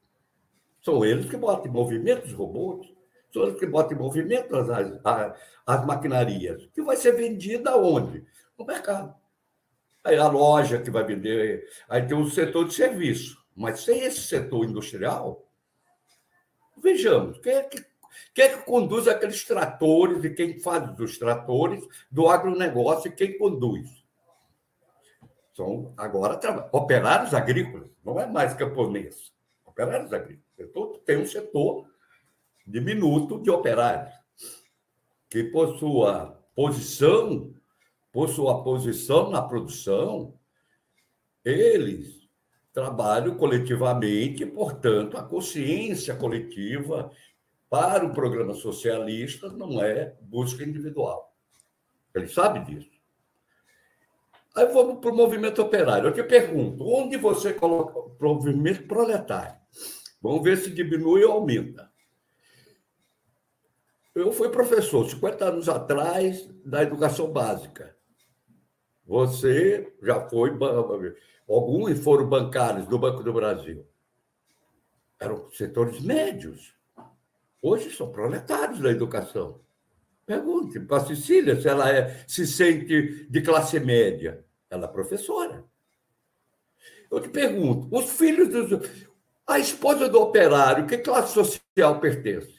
[0.82, 2.88] São eles que botam em movimento os robôs,
[3.34, 4.70] são eles que botam em movimento as,
[5.04, 8.24] as, as maquinarias, que vai ser vendida onde?
[8.58, 9.16] No mercado.
[10.06, 13.44] Aí a loja que vai vender, aí tem o setor de serviço.
[13.56, 15.44] Mas sem esse setor industrial,
[16.78, 17.84] vejamos, quem é que,
[18.32, 23.36] quem é que conduz aqueles tratores e quem faz os tratores do agronegócio e quem
[23.36, 23.90] conduz?
[25.56, 26.40] São agora
[26.72, 29.34] operários agrícolas, não é mais camponês.
[29.66, 31.02] Operários agrícolas.
[31.04, 31.90] Tem um setor
[32.68, 34.14] diminuto de operários
[35.30, 37.55] que, por sua posição,
[38.16, 40.40] por sua posição na produção,
[41.44, 42.26] eles
[42.72, 47.12] trabalho coletivamente, portanto, a consciência coletiva
[47.70, 51.36] para o programa socialista não é busca individual.
[52.14, 52.90] Ele sabe disso.
[54.56, 56.08] Aí vamos para o movimento operário.
[56.08, 59.60] Eu te pergunto, onde você coloca o movimento proletário?
[60.22, 61.92] Vamos ver se diminui ou aumenta.
[64.16, 67.95] Eu fui professor 50 anos atrás da educação básica.
[69.06, 70.52] Você já foi
[71.48, 73.86] Alguns foram bancários do Banco do Brasil.
[75.20, 76.74] Eram setores médios.
[77.62, 79.62] Hoje são proletários da educação.
[80.26, 84.44] Pergunte para a Cecília se ela é, se sente de classe média.
[84.70, 85.64] Ela é professora.
[87.12, 88.90] Eu te pergunto, os filhos dos.
[89.48, 92.56] A esposa do operário, que classe social pertence?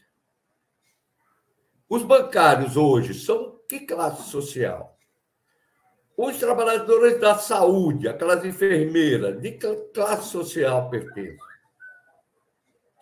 [1.89, 4.96] Os bancários hoje são que classe social?
[6.17, 11.37] Os trabalhadores da saúde, aquelas enfermeiras, de que classe social pertencem?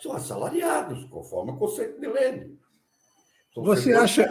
[0.00, 2.58] São assalariados, conforme o conceito de Lênin.
[3.56, 4.26] Você acha.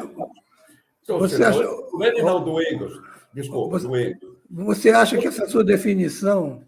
[1.04, 1.60] São você acha.
[1.94, 3.02] Lênin não, do Engels.
[3.34, 4.38] Desculpa, você, do Engels.
[4.52, 6.62] Você acha que essa sua definição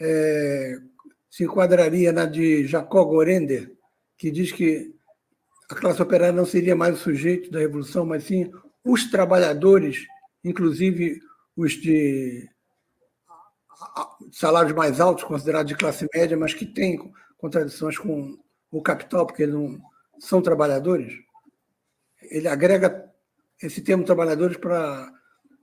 [0.00, 0.78] é,
[1.30, 3.72] se enquadraria na de Jacob Gorender,
[4.18, 4.92] que diz que
[5.70, 8.50] a classe operária não seria mais o sujeito da revolução, mas sim
[8.84, 10.06] os trabalhadores
[10.44, 11.20] inclusive
[11.56, 12.48] os de
[14.32, 18.38] salários mais altos, considerados de classe média, mas que têm contradições com
[18.70, 19.80] o capital, porque não
[20.18, 21.14] são trabalhadores.
[22.22, 23.10] Ele agrega
[23.62, 25.10] esse termo trabalhadores para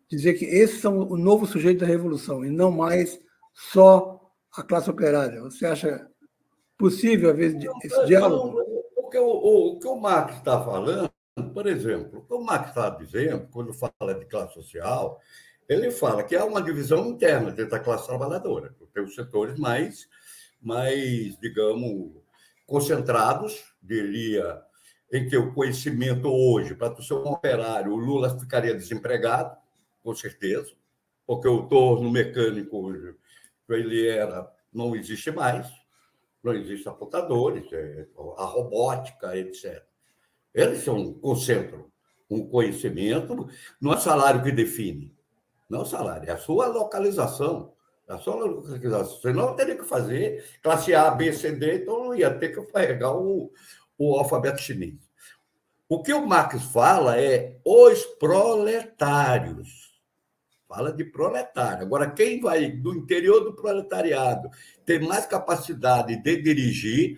[0.09, 3.19] dizer que esses são o novo sujeito da revolução e não mais
[3.53, 4.19] só
[4.55, 5.41] a classe operária.
[5.41, 6.07] Você acha
[6.77, 8.59] possível haver esse diálogo?
[8.95, 11.09] O que o, o, o, que o Marx está falando
[11.53, 15.19] por exemplo, o Marx está dizendo, quando fala de classe social,
[15.67, 18.75] ele fala que há uma divisão interna dentro da classe trabalhadora.
[18.93, 20.07] Tem os setores mais,
[20.61, 22.13] mais digamos,
[22.65, 24.61] concentrados, diria,
[25.11, 29.55] em que o conhecimento hoje, para tu ser um operário, o Lula ficaria desempregado,
[30.03, 30.73] com certeza,
[31.25, 32.91] porque o torno mecânico
[33.69, 35.69] ele era, não existe mais,
[36.41, 38.07] não existem apontadores, é,
[38.37, 39.83] a robótica, etc.
[40.57, 41.85] Eles são, concentram
[42.27, 43.47] um conhecimento,
[43.79, 45.15] não é salário que define,
[45.69, 47.73] não é salário, é a sua localização.
[48.09, 49.21] É a sua localização.
[49.21, 53.15] Senão teria que fazer classe A, B, C, D, então não ia ter que carregar
[53.15, 53.51] o,
[53.97, 54.95] o alfabeto chinês.
[55.87, 60.01] O que o Marx fala é os proletários.
[60.67, 61.83] Fala de proletário.
[61.83, 64.49] Agora, quem vai do interior do proletariado
[64.85, 67.17] ter mais capacidade de dirigir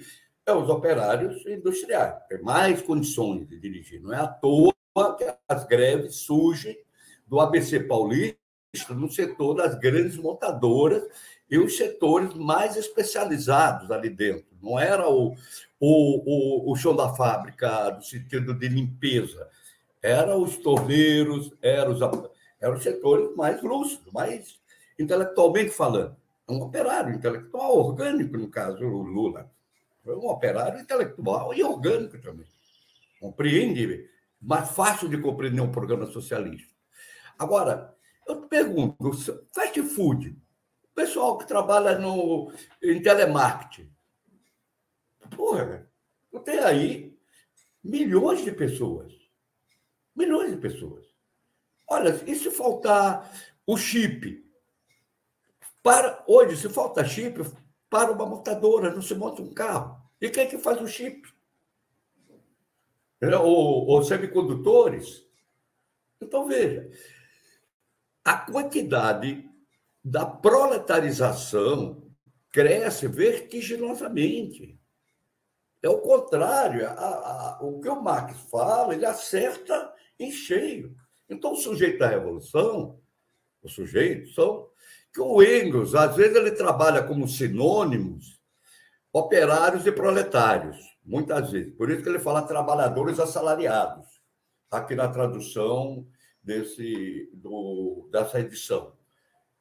[0.49, 4.01] é os operários industriais, tem mais condições de dirigir.
[4.01, 4.73] Não é à toa
[5.17, 6.77] que as greves surgem
[7.27, 8.37] do ABC Paulista
[8.89, 11.07] no setor das grandes montadoras
[11.49, 14.45] e os setores mais especializados ali dentro.
[14.61, 15.35] Não era o,
[15.79, 19.47] o, o, o chão da fábrica no sentido de limpeza,
[20.01, 22.01] eram os torneiros, eram os,
[22.59, 24.59] eram os setores mais lúcidos, mais
[24.97, 26.15] intelectualmente falando.
[26.47, 29.49] É um operário intelectual orgânico, no caso, o Lula.
[30.03, 32.47] Foi um operário intelectual e orgânico também.
[33.19, 34.09] Compreende?
[34.41, 36.73] Mais fácil de compreender um programa socialista.
[37.37, 37.95] Agora,
[38.27, 39.11] eu te pergunto,
[39.53, 40.29] fast food,
[40.83, 43.91] o pessoal que trabalha no, em telemarketing,
[45.35, 45.89] porra,
[46.43, 47.19] tem aí
[47.83, 49.13] milhões de pessoas.
[50.15, 51.05] Milhões de pessoas.
[51.87, 53.31] Olha, e se faltar
[53.65, 54.45] o chip?
[55.81, 57.41] Para, hoje, se falta chip,
[57.89, 59.99] para uma montadora, não se monta um carro.
[60.21, 61.27] E quem é que faz o chip?
[63.41, 65.25] Ou, semicondutores?
[66.21, 66.89] Então, veja,
[68.23, 69.49] a quantidade
[70.03, 72.09] da proletarização
[72.51, 74.79] cresce vertiginosamente.
[75.81, 76.87] É o contrário.
[76.87, 80.95] A, a, o que o Marx fala, ele acerta em cheio.
[81.29, 82.99] Então, o sujeito da revolução,
[83.61, 84.69] o sujeito, são
[85.17, 88.39] o Engels, às vezes, ele trabalha como sinônimos
[89.11, 91.73] operários e proletários, muitas vezes.
[91.75, 94.05] Por isso que ele fala trabalhadores assalariados,
[94.69, 96.05] aqui na tradução
[96.43, 98.93] desse, do, dessa edição.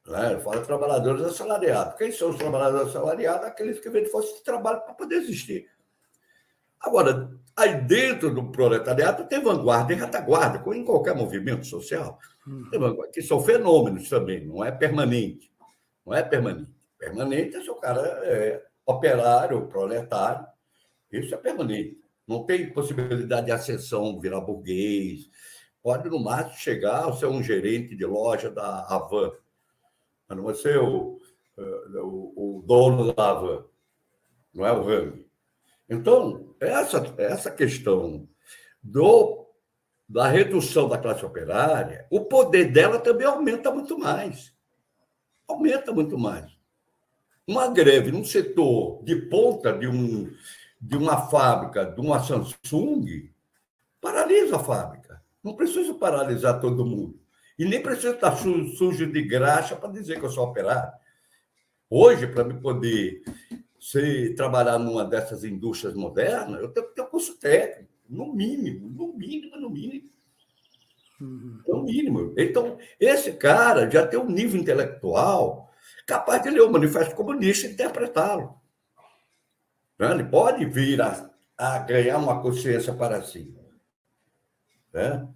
[0.07, 0.33] Né?
[0.33, 1.97] Ele fala trabalhadores assalariados.
[1.97, 3.47] Quem são os trabalhadores assalariados?
[3.47, 5.69] Aqueles que vêm de força de trabalho para poder existir.
[6.81, 12.65] Agora, aí dentro do proletariado tem vanguarda e retaguarda, como em qualquer movimento social, hum.
[13.13, 15.51] que são fenômenos também, não é permanente.
[16.07, 16.73] Não é permanente.
[16.99, 20.47] Permanente é se o cara é operário, proletário,
[21.13, 21.99] isso é permanente.
[22.27, 25.31] Não tem possibilidade de ascensão, virar burguês.
[25.83, 29.33] Pode, no máximo, chegar a ser um gerente de loja da Havan,
[30.29, 31.19] mas não vai ser o,
[31.57, 33.65] eh, o, o dono da Havan,
[34.53, 35.25] não é o ramo.
[35.89, 38.29] Então, essa, essa questão
[38.83, 39.47] do,
[40.09, 44.55] da redução da classe operária, o poder dela também aumenta muito mais.
[45.47, 46.51] Aumenta muito mais.
[47.47, 50.31] Uma greve num setor de ponta de, um,
[50.81, 53.31] de uma fábrica, de uma Samsung,
[54.01, 55.23] paralisa a fábrica.
[55.43, 57.19] Não precisa paralisar todo mundo.
[57.59, 60.93] E nem precisa estar sujo de graxa para dizer que eu sou operário.
[61.91, 63.23] Hoje, para me poder
[63.81, 68.89] se trabalhar numa dessas indústrias modernas, eu tenho que ter um curso técnico, no mínimo,
[68.89, 70.09] no mínimo, no mínimo.
[71.21, 71.63] Uhum.
[71.67, 72.35] No mínimo.
[72.37, 75.69] Então, esse cara já tem um nível intelectual
[76.07, 78.59] capaz de ler o Manifesto Comunista e interpretá-lo.
[79.99, 80.11] Né?
[80.13, 83.55] Ele pode vir a, a, ganhar uma consciência para si.
[84.93, 85.29] Né?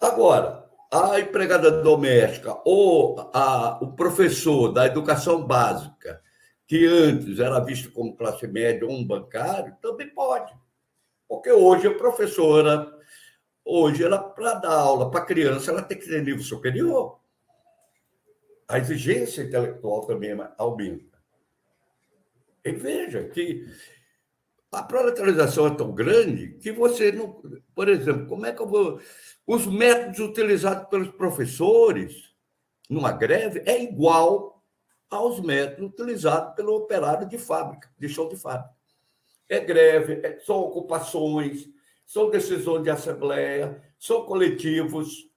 [0.00, 6.20] Agora, a empregada doméstica ou a, o professor da educação básica
[6.68, 10.54] que antes era visto como classe média ou um bancário, também pode.
[11.26, 12.94] Porque hoje a professora,
[13.64, 17.18] hoje ela, para dar aula para criança, ela tem que ter nível superior.
[18.68, 21.18] A exigência intelectual também aumenta.
[22.62, 23.66] E veja que
[24.70, 27.42] a proletarização é tão grande que você não.
[27.74, 29.00] Por exemplo, como é que eu vou.
[29.46, 32.34] Os métodos utilizados pelos professores
[32.90, 34.57] numa greve é igual
[35.10, 38.74] aos métodos utilizados pelo operário de fábrica, de chão de fábrica.
[39.48, 41.68] É greve, é, são ocupações,
[42.04, 45.28] são decisões de assembleia, são coletivos.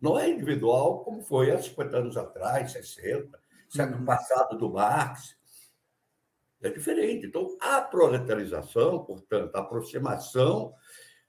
[0.00, 3.38] Não é individual, como foi há 50 anos atrás, 60,
[3.68, 4.04] século uhum.
[4.04, 5.36] passado do Marx.
[6.62, 7.26] É diferente.
[7.26, 10.74] Então, a proletarização, portanto, a aproximação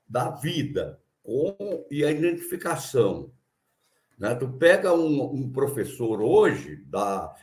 [0.07, 3.31] da vida com, e a identificação
[4.17, 4.33] né?
[4.35, 7.33] Tu pega um, um professor hoje da,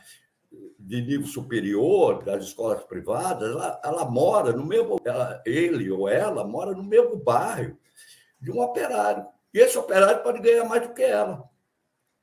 [0.77, 6.43] de nível superior das escolas privadas, ela, ela mora no mesmo, ela, ele ou ela
[6.45, 7.77] mora no mesmo bairro
[8.39, 9.25] de um operário.
[9.53, 11.49] E esse operário pode ganhar mais do que ela.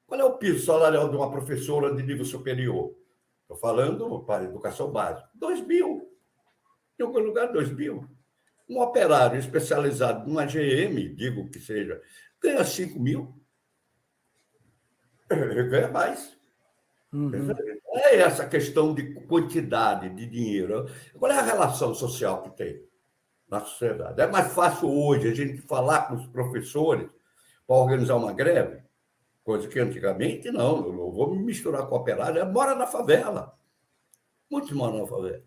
[0.07, 2.95] Qual é o piso salarial de uma professora de nível superior?
[3.43, 5.29] Estou falando para educação básica.
[5.35, 6.11] 2 mil.
[7.01, 8.07] Em algum lugar, 2 mil.
[8.69, 12.01] Um operário especializado numa GM, digo que seja,
[12.41, 13.41] ganha 5 mil
[15.69, 16.37] ganha mais.
[17.13, 17.51] Uhum.
[17.95, 20.87] É essa questão de quantidade de dinheiro.
[21.19, 22.83] Qual é a relação social que tem
[23.49, 24.21] na sociedade?
[24.21, 27.09] É mais fácil hoje a gente falar com os professores
[27.67, 28.83] para organizar uma greve,
[29.45, 30.87] coisa que antigamente não.
[30.87, 32.41] Eu vou me misturar com o operário.
[32.41, 33.57] Ele mora na favela.
[34.51, 35.43] Muitos moram na favela.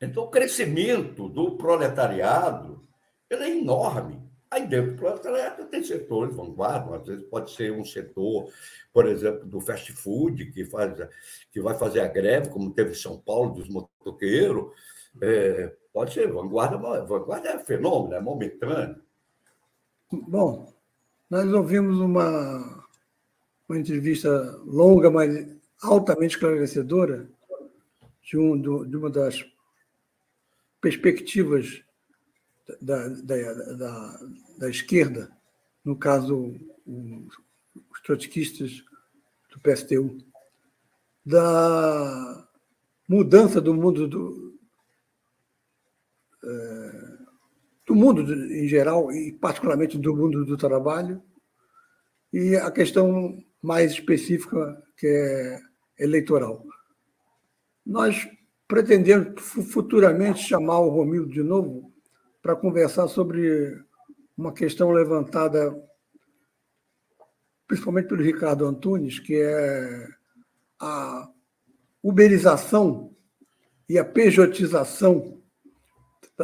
[0.00, 2.86] Então, o crescimento do proletariado
[3.28, 4.27] ele é enorme.
[4.50, 8.50] Aí dentro do proletariado tem setores vanguarda, às vezes pode ser um setor,
[8.92, 10.94] por exemplo, do fast food, que, faz,
[11.52, 14.72] que vai fazer a greve, como teve em São Paulo, dos motoqueiros.
[15.20, 19.02] É, pode ser, vanguarda, vanguarda é fenômeno, é momentâneo.
[20.10, 20.72] Bom,
[21.28, 22.86] nós ouvimos uma,
[23.68, 24.30] uma entrevista
[24.64, 25.46] longa, mas
[25.82, 27.28] altamente esclarecedora,
[28.22, 29.44] de, um, de uma das
[30.80, 31.82] perspectivas
[32.80, 34.20] da, da, da,
[34.58, 35.30] da esquerda,
[35.84, 36.54] no caso,
[36.86, 38.84] os trotskistas
[39.50, 40.18] do PSTU,
[41.24, 42.48] da
[43.08, 44.58] mudança do mundo do,
[46.44, 47.18] é,
[47.86, 48.22] do mundo
[48.52, 51.22] em geral e particularmente do mundo do trabalho
[52.32, 55.60] e a questão mais específica que é
[55.98, 56.64] eleitoral.
[57.84, 58.28] Nós
[58.66, 61.92] pretendemos futuramente chamar o Romildo de novo
[62.42, 63.76] para conversar sobre
[64.36, 65.74] uma questão levantada
[67.68, 70.08] principalmente pelo Ricardo Antunes, que é
[70.80, 71.28] a
[72.02, 73.14] uberização
[73.86, 75.42] e a pejotização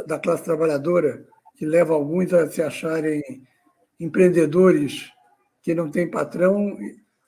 [0.06, 1.26] da classe trabalhadora,
[1.56, 3.22] que leva alguns a se acharem
[3.98, 5.10] empreendedores
[5.62, 6.76] que não têm patrão,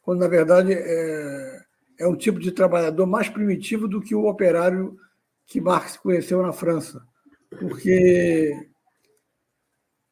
[0.02, 1.60] quando na verdade é,
[2.00, 4.98] é um tipo de trabalhador mais primitivo do que o operário
[5.46, 7.02] que Marx conheceu na França.
[7.50, 8.68] Porque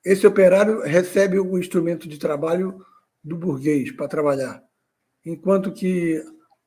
[0.04, 2.84] esse operário recebe o instrumento de trabalho
[3.22, 4.62] do burguês para trabalhar,
[5.24, 6.22] enquanto que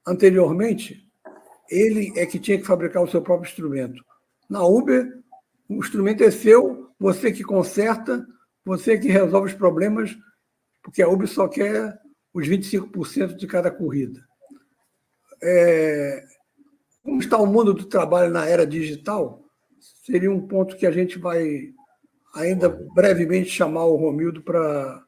[0.06, 1.07] anteriormente
[1.69, 4.03] ele é que tinha que fabricar o seu próprio instrumento.
[4.49, 5.22] Na Uber,
[5.69, 8.26] o instrumento é seu, você que conserta,
[8.65, 10.18] você que resolve os problemas,
[10.81, 11.99] porque a Uber só quer
[12.34, 14.26] os 25% de cada corrida.
[15.44, 16.23] É,
[17.03, 19.47] como está o mundo do trabalho na era digital?
[20.08, 21.74] Seria um ponto que a gente vai
[22.34, 25.06] ainda brevemente chamar o Romildo para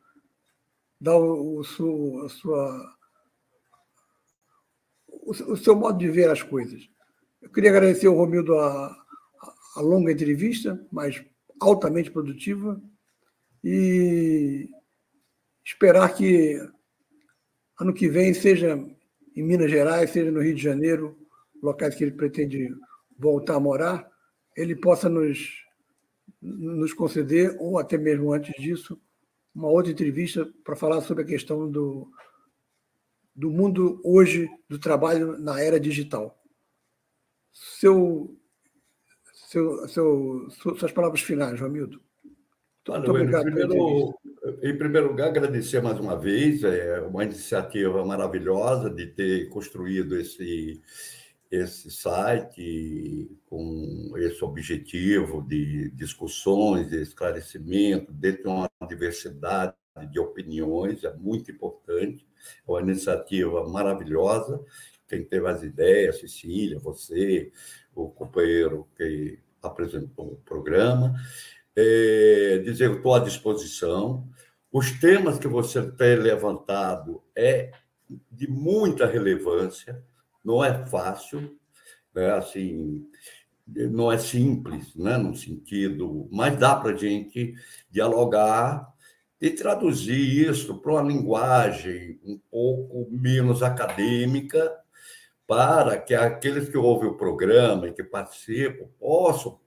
[0.99, 2.97] dar o, o, a sua,
[5.07, 6.89] o, o, seu modo de ver as coisas.
[7.41, 8.93] Eu queria agradecer ao Romildo a,
[9.77, 11.23] a longa entrevista, mas
[11.61, 12.81] altamente produtiva,
[13.63, 14.69] e
[15.63, 16.59] esperar que
[17.79, 18.77] ano que vem, seja
[19.33, 21.17] em Minas Gerais, seja no Rio de Janeiro,
[21.63, 22.69] locais que ele pretende
[23.17, 24.18] voltar a morar,
[24.55, 25.63] ele possa nos,
[26.41, 28.99] nos conceder, ou até mesmo antes disso,
[29.53, 32.09] uma outra entrevista para falar sobre a questão do,
[33.35, 36.37] do mundo hoje do trabalho na era digital.
[37.51, 38.37] Seu,
[39.47, 42.01] seu, seu, suas palavras finais, Romildo.
[42.87, 43.43] Muito obrigado.
[43.43, 44.15] Primeiro,
[44.63, 50.81] em primeiro lugar, agradecer mais uma vez, é uma iniciativa maravilhosa de ter construído esse,
[51.51, 59.73] esse site com esse objetivo de discussões, de esclarecimento, dentro de uma diversidade
[60.11, 62.25] de opiniões, é muito importante.
[62.67, 64.63] É uma iniciativa maravilhosa.
[65.07, 67.51] Quem teve as ideias, Cecília, você,
[67.95, 71.15] o companheiro que apresentou o programa
[71.75, 74.27] é, dizer que estou à disposição.
[74.71, 77.71] Os temas que você tem levantado é
[78.31, 80.03] de muita relevância,
[80.49, 81.55] não é fácil,
[82.13, 82.31] né?
[82.31, 83.07] assim,
[83.67, 85.15] não é simples, né?
[85.15, 87.53] no sentido, mas dá para a gente
[87.91, 88.91] dialogar
[89.39, 94.75] e traduzir isso para uma linguagem um pouco menos acadêmica,
[95.45, 99.59] para que aqueles que ouvem o programa e que participam possam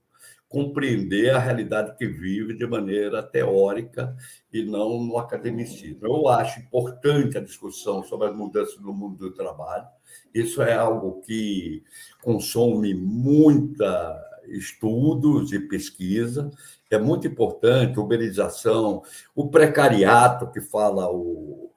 [0.49, 4.15] compreender a realidade que vive de maneira teórica
[4.51, 6.05] e não no academicismo.
[6.05, 9.87] Eu acho importante a discussão sobre as mudanças no mundo do trabalho.
[10.33, 11.83] Isso é algo que
[12.21, 16.49] consome muita estudos e pesquisa.
[16.89, 19.01] É muito importante, uberização,
[19.35, 21.71] o precariato que fala o,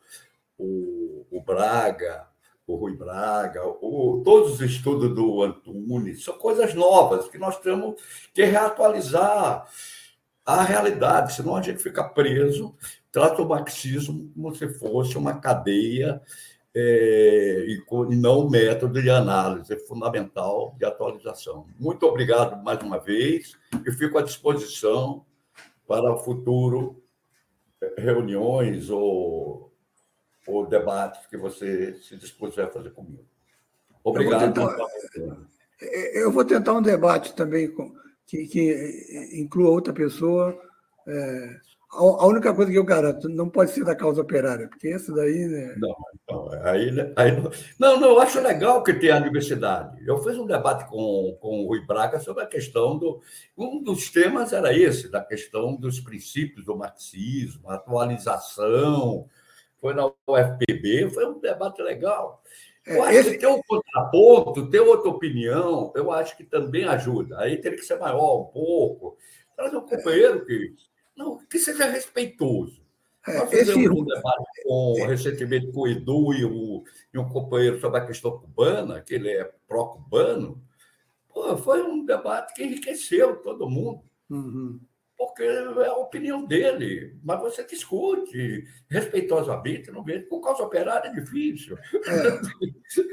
[0.59, 2.27] o, o Braga,
[2.67, 8.01] o Rui Braga, o, todos os estudos do Antunes, são coisas novas que nós temos
[8.35, 9.67] que reatualizar
[10.45, 12.75] a realidade, senão a gente fica preso,
[13.11, 16.21] trata o marxismo como se fosse uma cadeia
[16.79, 21.67] é, e, e não método de análise é fundamental de atualização.
[21.81, 25.25] Muito obrigado mais uma vez e fico à disposição
[25.89, 27.03] para futuro
[27.97, 29.73] reuniões ou
[30.47, 33.25] ou debates que você se dispuser a fazer comigo.
[34.05, 34.43] Obrigado.
[34.43, 35.49] Eu vou tentar,
[36.13, 37.93] eu vou tentar um debate também com,
[38.27, 40.57] que, que inclua outra pessoa.
[41.09, 41.61] É,
[41.93, 45.47] a única coisa que eu garanto, não pode ser da causa operária, porque esse daí.
[45.47, 45.75] Né...
[45.79, 45.95] Não,
[46.29, 50.05] não, aí, aí não, não, não, eu acho legal que tenha a diversidade.
[50.05, 53.21] Eu fiz um debate com, com o Rui Braga sobre a questão do.
[53.57, 59.29] Um dos temas era esse, da questão dos princípios do marxismo, atualização,
[59.81, 62.43] foi na UFPB, foi um debate legal.
[62.87, 63.31] É, eu acho Esse...
[63.33, 67.39] que ter um contraponto, ter outra opinião, eu acho que também ajuda.
[67.41, 69.17] Aí teria que ser maior um pouco.
[69.57, 70.75] Trazer um companheiro que,
[71.17, 72.85] não, que seja respeitoso.
[73.27, 73.89] É, Nós fizemos Esse...
[73.89, 78.39] um debate com, recentemente com o Edu e, o, e um companheiro sobre a questão
[78.39, 80.63] cubana, que ele é pró-cubano.
[81.63, 84.03] Foi um debate que enriqueceu todo mundo.
[84.31, 84.81] Uhum
[85.17, 87.17] porque é a opinião dele.
[87.25, 90.21] Mas você discute respeitosamente, não vê.
[90.21, 91.77] Com causa operária é difícil.
[91.95, 92.41] É.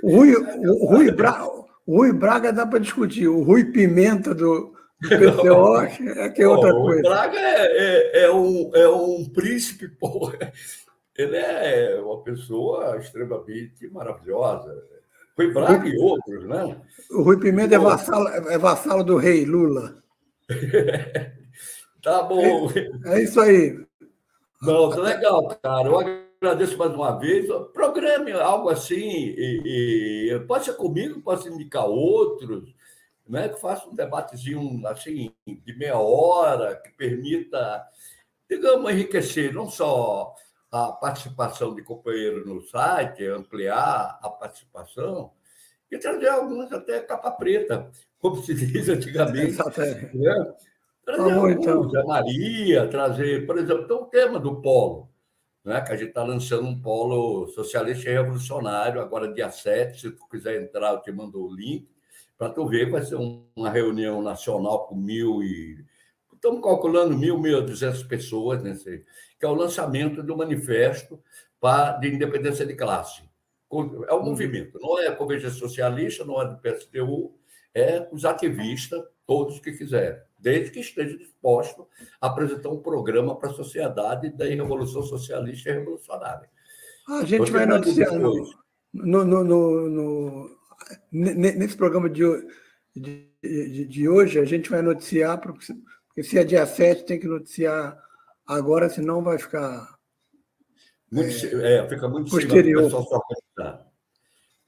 [0.04, 1.46] Rui, o, Rui Braga,
[1.86, 3.28] o Rui Braga dá para discutir.
[3.28, 4.74] O Rui Pimenta do
[5.10, 7.00] PCO é que é outra coisa.
[7.00, 10.52] O Braga é, é, é, um, é um príncipe, porra.
[11.16, 14.84] Ele é uma pessoa extremamente maravilhosa.
[15.38, 16.82] Rui Braga e outros, né?
[17.12, 20.02] O Rui Pimenta é vassalo, é vassalo do rei Lula.
[22.04, 22.70] Tá bom.
[23.06, 23.80] É, é isso aí.
[24.62, 25.88] Não, tá legal, cara.
[25.88, 26.00] Eu
[26.42, 27.48] agradeço mais uma vez.
[27.74, 32.74] Programe algo assim, e, e pode ser comigo, pode indicar outros,
[33.28, 33.50] né?
[33.50, 37.86] que faça um debatezinho assim, de meia hora, que permita,
[38.50, 40.34] digamos, enriquecer não só
[40.72, 45.32] a participação de companheiros no site, ampliar a participação,
[45.92, 49.58] e trazer alguns até capa preta, como se diz antigamente.
[50.16, 50.54] Né?
[51.06, 52.02] Trazer tá alguns, então.
[52.02, 55.10] a Maria, trazer, por exemplo, tem o tema do polo,
[55.64, 55.82] né?
[55.82, 60.28] que a gente está lançando um polo socialista e revolucionário, agora dia 7, se tu
[60.28, 61.88] quiser entrar, eu te mando o link,
[62.38, 65.84] para tu ver, vai ser uma reunião nacional com mil e...
[66.34, 69.06] Estamos calculando mil, mil duzentas pessoas, nesse,
[69.40, 71.18] que é o lançamento do manifesto
[72.02, 73.24] de independência de classe.
[73.72, 74.26] É um uhum.
[74.26, 77.34] movimento, não é a Convergência Socialista, não é do PSTU,
[77.74, 81.88] é os ativistas, todos que quiserem, desde que esteja disposto
[82.22, 86.50] a apresentar um programa para a sociedade da Revolução Socialista e Revolucionária.
[87.08, 88.34] A gente vai noticiar no,
[88.94, 90.50] no, no, no,
[91.12, 92.24] nesse programa de,
[92.96, 97.98] de, de, hoje, a gente vai noticiar, porque se é dia 7, tem que noticiar
[98.46, 99.98] agora, senão vai ficar.
[101.12, 101.32] Muito,
[101.62, 102.90] é, é, fica muito posterior.
[103.56, 103.86] Tá.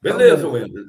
[0.01, 0.85] Beleza, tá Wender.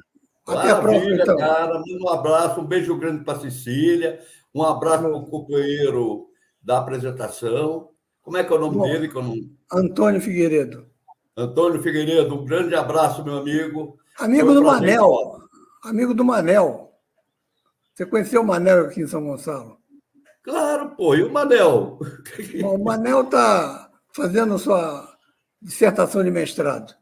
[0.47, 1.37] Até a próxima, então.
[1.37, 1.81] cara.
[2.01, 4.19] Um abraço, um beijo grande para Cecília,
[4.53, 6.27] um abraço para o companheiro
[6.61, 7.89] da apresentação.
[8.21, 9.07] Como é que é o nome Bom, dele?
[9.09, 9.35] Que eu não...
[9.71, 10.85] Antônio Figueiredo.
[11.35, 13.99] Antônio Figueiredo, um grande abraço, meu amigo.
[14.17, 15.39] Amigo do Manel.
[15.83, 16.91] Amigo do Manel.
[17.93, 19.77] Você conheceu o Manel aqui em São Gonçalo?
[20.43, 21.15] Claro, pô.
[21.15, 21.99] E o Manel?
[22.61, 25.07] Bom, o Manel está fazendo sua
[25.61, 26.95] dissertação de mestrado.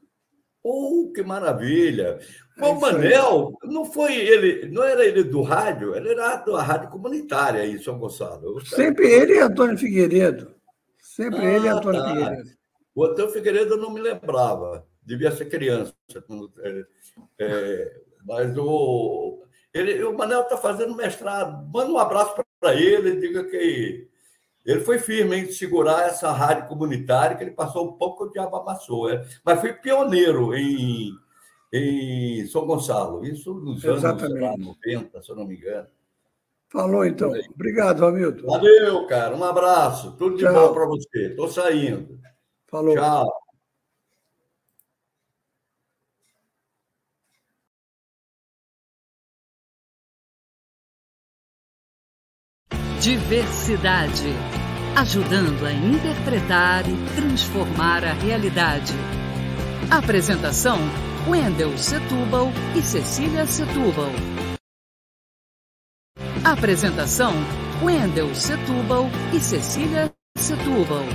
[0.63, 2.19] Oh, que maravilha!
[2.57, 6.89] É o Manel, não foi ele, não era ele do rádio, ele era da rádio
[6.89, 8.65] comunitária aí em São Gonçalo.
[8.65, 10.55] Sempre ele e Antônio Figueiredo.
[10.97, 12.09] Sempre ah, ele e Antônio tá.
[12.09, 12.49] Figueiredo.
[12.95, 15.93] O Antônio Figueiredo eu não me lembrava, devia ser criança.
[16.59, 16.85] É,
[17.39, 21.67] é, mas o, ele, o Manel está fazendo mestrado.
[21.71, 24.09] Manda um abraço para ele, diga que
[24.65, 29.09] ele foi firme em segurar essa rádio comunitária, que ele passou um pouco de amassou,
[29.09, 29.23] é.
[29.43, 31.11] mas foi pioneiro em,
[31.71, 34.43] em São Gonçalo, isso nos Exatamente.
[34.43, 35.87] anos 90, se eu não me engano.
[36.67, 37.31] Falou então.
[37.53, 38.47] Obrigado, Hamilton.
[38.47, 39.35] Valeu, cara.
[39.35, 40.13] Um abraço.
[40.17, 40.53] Tudo de Tchau.
[40.53, 41.27] bom para você.
[41.27, 42.19] Estou saindo.
[42.67, 42.95] Falou.
[42.95, 43.44] Tchau.
[53.05, 54.33] Diversidade.
[54.95, 58.93] Ajudando a interpretar e transformar a realidade.
[59.91, 60.79] Apresentação:
[61.27, 64.09] Wendel Setúbal e Cecília Setúbal.
[66.43, 67.33] Apresentação:
[67.83, 71.05] Wendel Setúbal e Cecília Setúbal.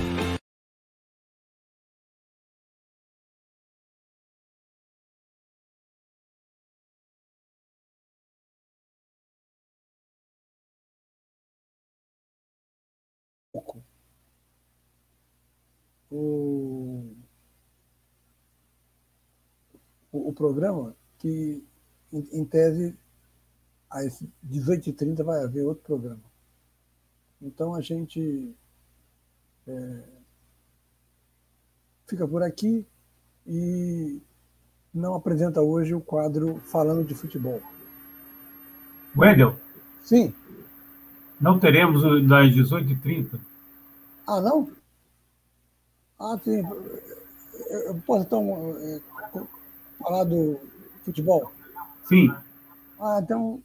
[16.11, 17.15] O,
[20.11, 21.63] o, o programa, que
[22.11, 22.95] em, em tese
[23.89, 26.23] às 18h30 vai haver outro programa.
[27.41, 28.53] Então a gente
[29.67, 30.03] é,
[32.05, 32.85] fica por aqui
[33.47, 34.21] e
[34.93, 37.61] não apresenta hoje o quadro Falando de Futebol.
[39.15, 39.55] Wendel?
[40.03, 40.33] Sim.
[41.39, 43.39] Não teremos das 18h30?
[44.27, 44.71] Ah, não?
[46.21, 46.61] Ah, sim.
[47.87, 49.01] Eu posso então é,
[49.97, 50.59] falar do
[51.03, 51.51] futebol?
[52.07, 52.31] Sim.
[52.99, 53.63] Ah, então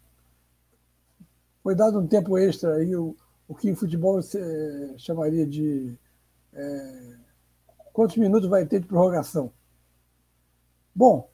[1.63, 3.15] foi dado um tempo extra aí, o,
[3.47, 5.95] o que em futebol você chamaria de
[6.55, 7.17] é,
[7.93, 9.53] quantos minutos vai ter de prorrogação.
[10.95, 11.29] Bom,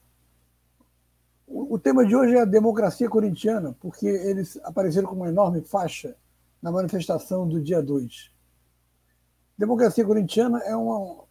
[1.47, 5.61] o, o tema de hoje é a democracia corintiana, porque eles apareceram com uma enorme
[5.61, 6.17] faixa
[6.61, 8.32] na manifestação do dia 2.
[9.57, 11.25] Democracia corintiana é, uma,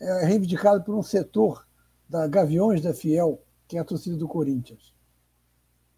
[0.00, 1.66] é reivindicado por um setor
[2.08, 4.94] da Gaviões da Fiel, que é a torcida do Corinthians.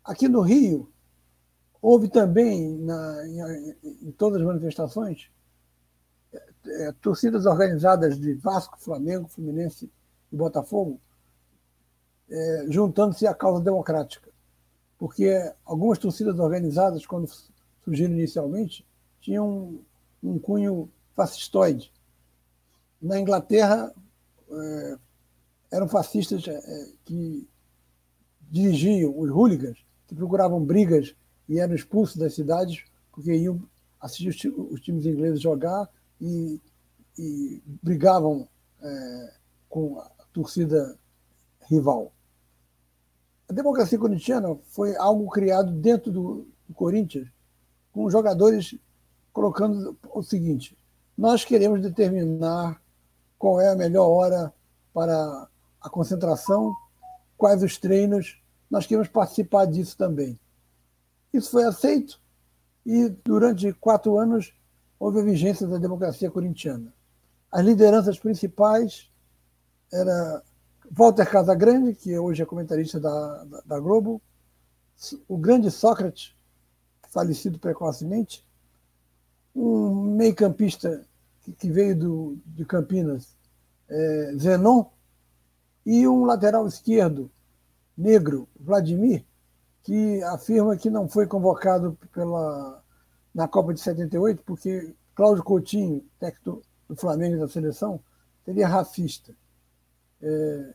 [0.05, 0.91] Aqui no Rio,
[1.81, 3.77] houve também, na, em,
[4.09, 5.31] em, todas as manifestações,
[6.33, 9.91] é, é, torcidas organizadas de Vasco, Flamengo, Fluminense
[10.33, 11.01] e Botafogo,
[12.31, 14.31] é, juntando-se à causa democrática.
[14.99, 15.31] Porque
[15.65, 17.31] algumas torcidas organizadas, quando
[17.85, 18.85] surgiram inicialmente,
[19.21, 19.85] tinham um,
[20.23, 21.93] um cunho fascistoide.
[23.03, 23.93] Na Inglaterra,
[24.49, 24.99] é,
[25.73, 27.49] eram fascistas é, que
[28.41, 31.17] dirigiam os hooligans, que procuravam brigas
[31.49, 33.61] e eram expulsos das cidades porque iam
[34.01, 35.89] assistir os, times ingleses jogar
[36.21, 36.61] e,
[37.19, 38.49] e brigavam
[38.81, 39.35] é,
[39.69, 40.97] com a torcida
[41.63, 42.13] rival.
[43.49, 47.29] A democracia corintiana foi algo criado dentro do, do Corinthians,
[47.93, 48.79] com jogadores
[49.33, 50.78] colocando o seguinte:
[51.19, 52.81] nós queremos determinar
[53.37, 54.55] qual é a melhor hora
[54.95, 55.49] para
[55.81, 56.73] a concentração,
[57.37, 58.41] quais os treinos,
[58.71, 60.39] nós queremos participar disso também.
[61.33, 62.21] Isso foi aceito
[62.87, 64.55] e, durante quatro anos,
[64.99, 66.95] houve a vigência da democracia corintiana.
[67.51, 69.11] As lideranças principais
[69.93, 70.43] era
[70.89, 74.23] Walter Casagrande, que hoje é comentarista da, da, da Globo,
[75.27, 76.33] o grande Sócrates,
[77.09, 78.47] falecido precocemente,
[79.55, 81.08] um meio-campista
[81.59, 83.37] que veio do, de Campinas,
[83.89, 84.87] é, Zenon,
[85.85, 87.31] e um lateral esquerdo,
[87.97, 89.25] negro, Vladimir,
[89.83, 92.83] que afirma que não foi convocado pela,
[93.35, 98.01] na Copa de 78 porque Cláudio Coutinho, técnico do Flamengo e da seleção,
[98.45, 99.35] seria racista.
[100.21, 100.75] É,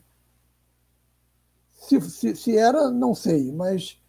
[1.73, 4.01] se, se, se, era, não sei, mas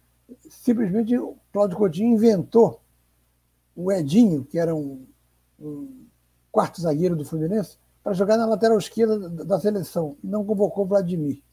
[0.49, 1.13] simplesmente
[1.51, 2.81] Cláudio Coutinho inventou
[3.75, 5.05] o Edinho, que era um,
[5.59, 6.04] um
[6.55, 11.43] quarto zagueiro do Fluminense, para jogar na lateral esquerda da seleção e não convocou Vladimir.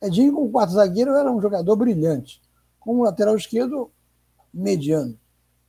[0.00, 2.40] Edinho, como quarto zagueiro, era um jogador brilhante.
[2.78, 3.90] Como lateral esquerdo,
[4.52, 5.18] mediano.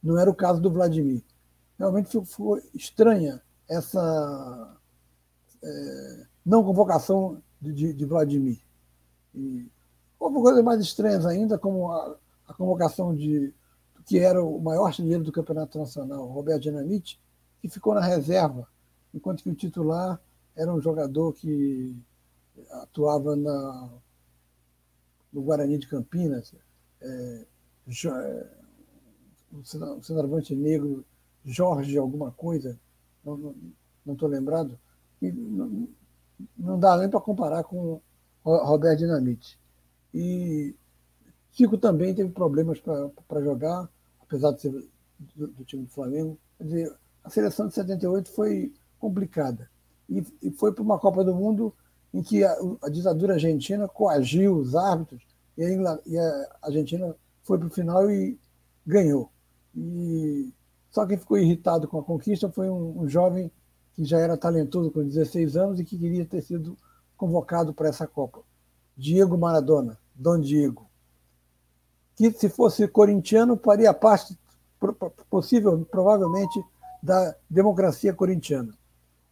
[0.02, 1.22] Não era o caso do Vladimir.
[1.78, 4.78] Realmente foi estranha essa
[5.62, 8.62] é, não convocação de, de, de Vladimir.
[9.36, 9.70] E
[10.18, 12.16] houve coisas mais estranhas ainda, como a,
[12.48, 13.54] a convocação de
[14.06, 17.20] que era o maior artilheiro do Campeonato Nacional, Roberto Dinamite,
[17.62, 18.68] que ficou na reserva,
[19.14, 20.20] enquanto que o titular
[20.56, 21.96] era um jogador que
[22.72, 23.90] atuava na,
[25.32, 26.54] no Guarani de Campinas,
[27.02, 28.48] é, é,
[29.52, 29.64] o
[30.02, 31.06] centroavante negro
[31.44, 32.80] Jorge alguma coisa,
[33.26, 34.80] não estou lembrado,
[35.22, 35.88] e não,
[36.58, 38.02] não dá nem para comparar com
[38.44, 39.60] Roberto Dinamite.
[40.14, 40.76] E
[41.52, 43.90] Chico também teve problemas para jogar,
[44.22, 44.90] apesar de ser
[45.36, 46.38] do, do, time do Flamengo.
[46.58, 49.70] Quer dizer, a seleção de 78 foi complicada.
[50.10, 51.74] E, e foi para uma Copa do Mundo
[52.14, 55.26] em que a, a, ditadura argentina coagiu os árbitros
[55.58, 58.38] e a, e a Argentina foi para o final e
[58.86, 59.32] ganhou.
[59.76, 60.54] E
[60.90, 63.52] só quem ficou irritado com a conquista foi um, um jovem
[63.94, 66.78] que já era talentoso com 16 anos e que queria ter sido
[67.16, 68.42] convocado para essa Copa.
[68.96, 70.90] Diego Maradona, Dom Diego.
[72.16, 74.38] Que se fosse corintiano faria parte
[75.30, 76.64] possível, provavelmente,
[77.02, 78.78] da democracia corintiana.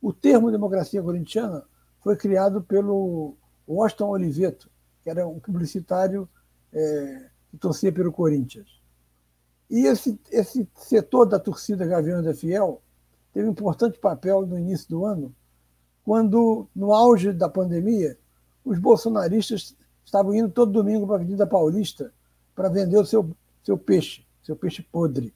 [0.02, 1.64] O termo democracia corintiana
[2.02, 3.36] foi criado pelo
[3.68, 4.70] Washington Oliveto,
[5.04, 6.28] que era um publicitário
[6.74, 8.80] é, que torcia pelo Corinthians.
[9.70, 12.82] E esse, esse setor da torcida Gavião da Fiel
[13.34, 15.36] teve um importante papel no início do ano,
[16.04, 18.18] quando, no auge da pandemia,
[18.66, 22.12] os bolsonaristas estavam indo todo domingo para a Avenida Paulista
[22.56, 23.30] para vender o seu,
[23.64, 25.34] seu peixe, seu peixe podre.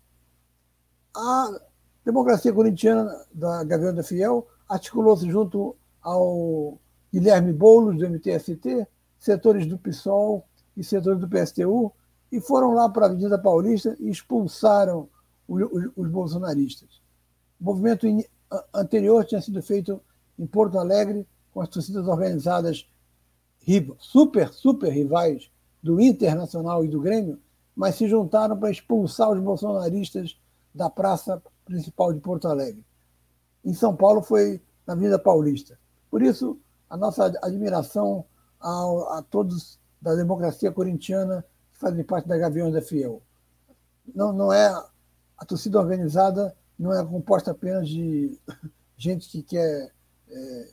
[1.16, 1.62] A
[2.06, 6.78] democracia corintiana da Gavião Fiel articulou-se junto ao
[7.12, 8.88] Guilherme Boulos, do MTST,
[9.20, 11.92] setores do PSOL e setores do PSTU,
[12.32, 15.08] e foram lá para a Avenida Paulista e expulsaram
[15.48, 15.62] os,
[15.96, 17.02] os bolsonaristas.
[17.62, 18.08] O movimento
[18.74, 20.02] anterior tinha sido feito
[20.38, 22.90] em Porto Alegre, com as torcidas organizadas
[24.00, 25.50] super, super rivais
[25.82, 27.40] do Internacional e do Grêmio,
[27.76, 30.40] mas se juntaram para expulsar os bolsonaristas
[30.74, 32.84] da praça principal de Porto Alegre.
[33.64, 35.80] Em São Paulo foi na Avenida Paulista.
[36.10, 36.60] Por isso,
[36.90, 38.26] a nossa admiração
[38.60, 43.22] a, a todos da democracia corintiana que fazem parte da Gaviões da Fiel.
[44.14, 44.68] Não, não é
[45.38, 48.38] a torcida organizada não é composta apenas de
[48.98, 49.92] gente que quer
[50.30, 50.72] é,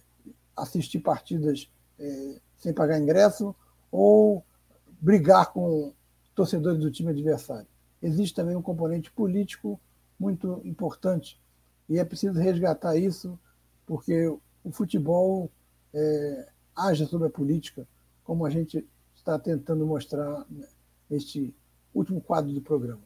[0.56, 3.54] assistir partidas é, sem pagar ingresso
[3.90, 4.44] ou
[5.00, 5.92] brigar com
[6.34, 7.66] torcedores do time adversário.
[8.02, 9.80] Existe também um componente político
[10.20, 11.40] muito importante.
[11.88, 13.40] E é preciso resgatar isso,
[13.86, 14.28] porque
[14.62, 15.50] o futebol
[15.94, 17.88] é, age sobre a política,
[18.22, 20.46] como a gente está tentando mostrar
[21.08, 21.54] neste
[21.94, 23.02] último quadro do programa.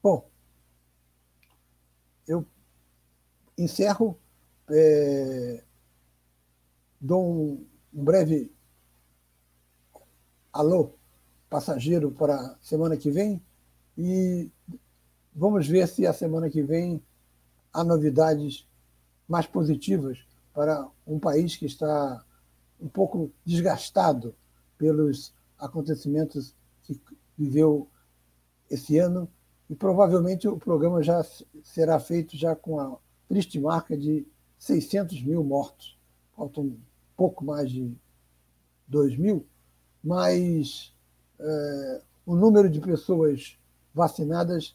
[0.00, 0.30] Bom,
[2.26, 2.46] eu
[3.58, 4.16] encerro,
[4.70, 5.64] é,
[7.00, 8.52] dou um, um breve
[10.52, 10.94] alô
[11.50, 13.42] passageiro para a semana que vem
[13.98, 14.50] e
[15.34, 17.00] Vamos ver se a semana que vem
[17.72, 18.66] há novidades
[19.28, 20.18] mais positivas
[20.52, 22.24] para um país que está
[22.80, 24.34] um pouco desgastado
[24.76, 27.00] pelos acontecimentos que
[27.38, 27.88] viveu
[28.68, 29.28] esse ano
[29.68, 31.24] e provavelmente o programa já
[31.62, 32.98] será feito já com a
[33.28, 34.26] triste marca de
[34.58, 35.96] 600 mil mortos.
[36.36, 36.76] Faltam
[37.16, 37.94] pouco mais de
[38.88, 39.46] 2 mil,
[40.02, 40.92] mas
[41.38, 43.56] é, o número de pessoas
[43.94, 44.74] vacinadas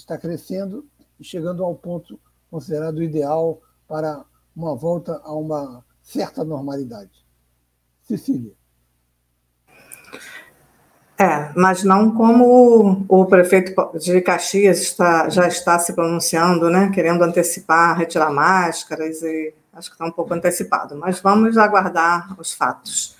[0.00, 0.86] está crescendo
[1.18, 2.18] e chegando ao ponto
[2.50, 4.24] considerado ideal para
[4.54, 7.24] uma volta a uma certa normalidade.
[8.02, 8.52] Cecília.
[11.18, 17.22] É, mas não como o prefeito de Caxias está, já está se pronunciando, né, querendo
[17.22, 23.19] antecipar, retirar máscaras, e acho que está um pouco antecipado, mas vamos aguardar os fatos.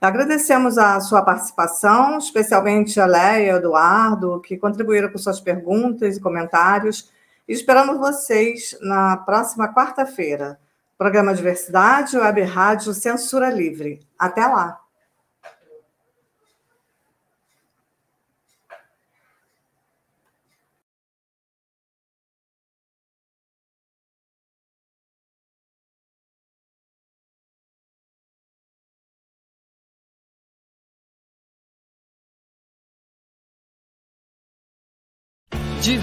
[0.00, 6.20] Agradecemos a sua participação, especialmente a Leia e Eduardo, que contribuíram com suas perguntas e
[6.20, 7.10] comentários,
[7.46, 10.58] e esperamos vocês na próxima quarta-feira.
[10.96, 14.00] Programa Diversidade, Web Rádio Censura Livre.
[14.18, 14.79] Até lá!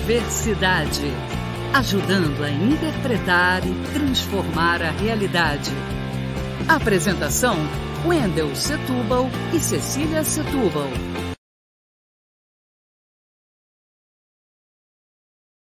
[0.07, 1.11] Diversidade.
[1.73, 5.69] Ajudando a interpretar e transformar a realidade.
[6.65, 7.57] Apresentação:
[8.05, 10.87] Wendel Setúbal e Cecília Setúbal.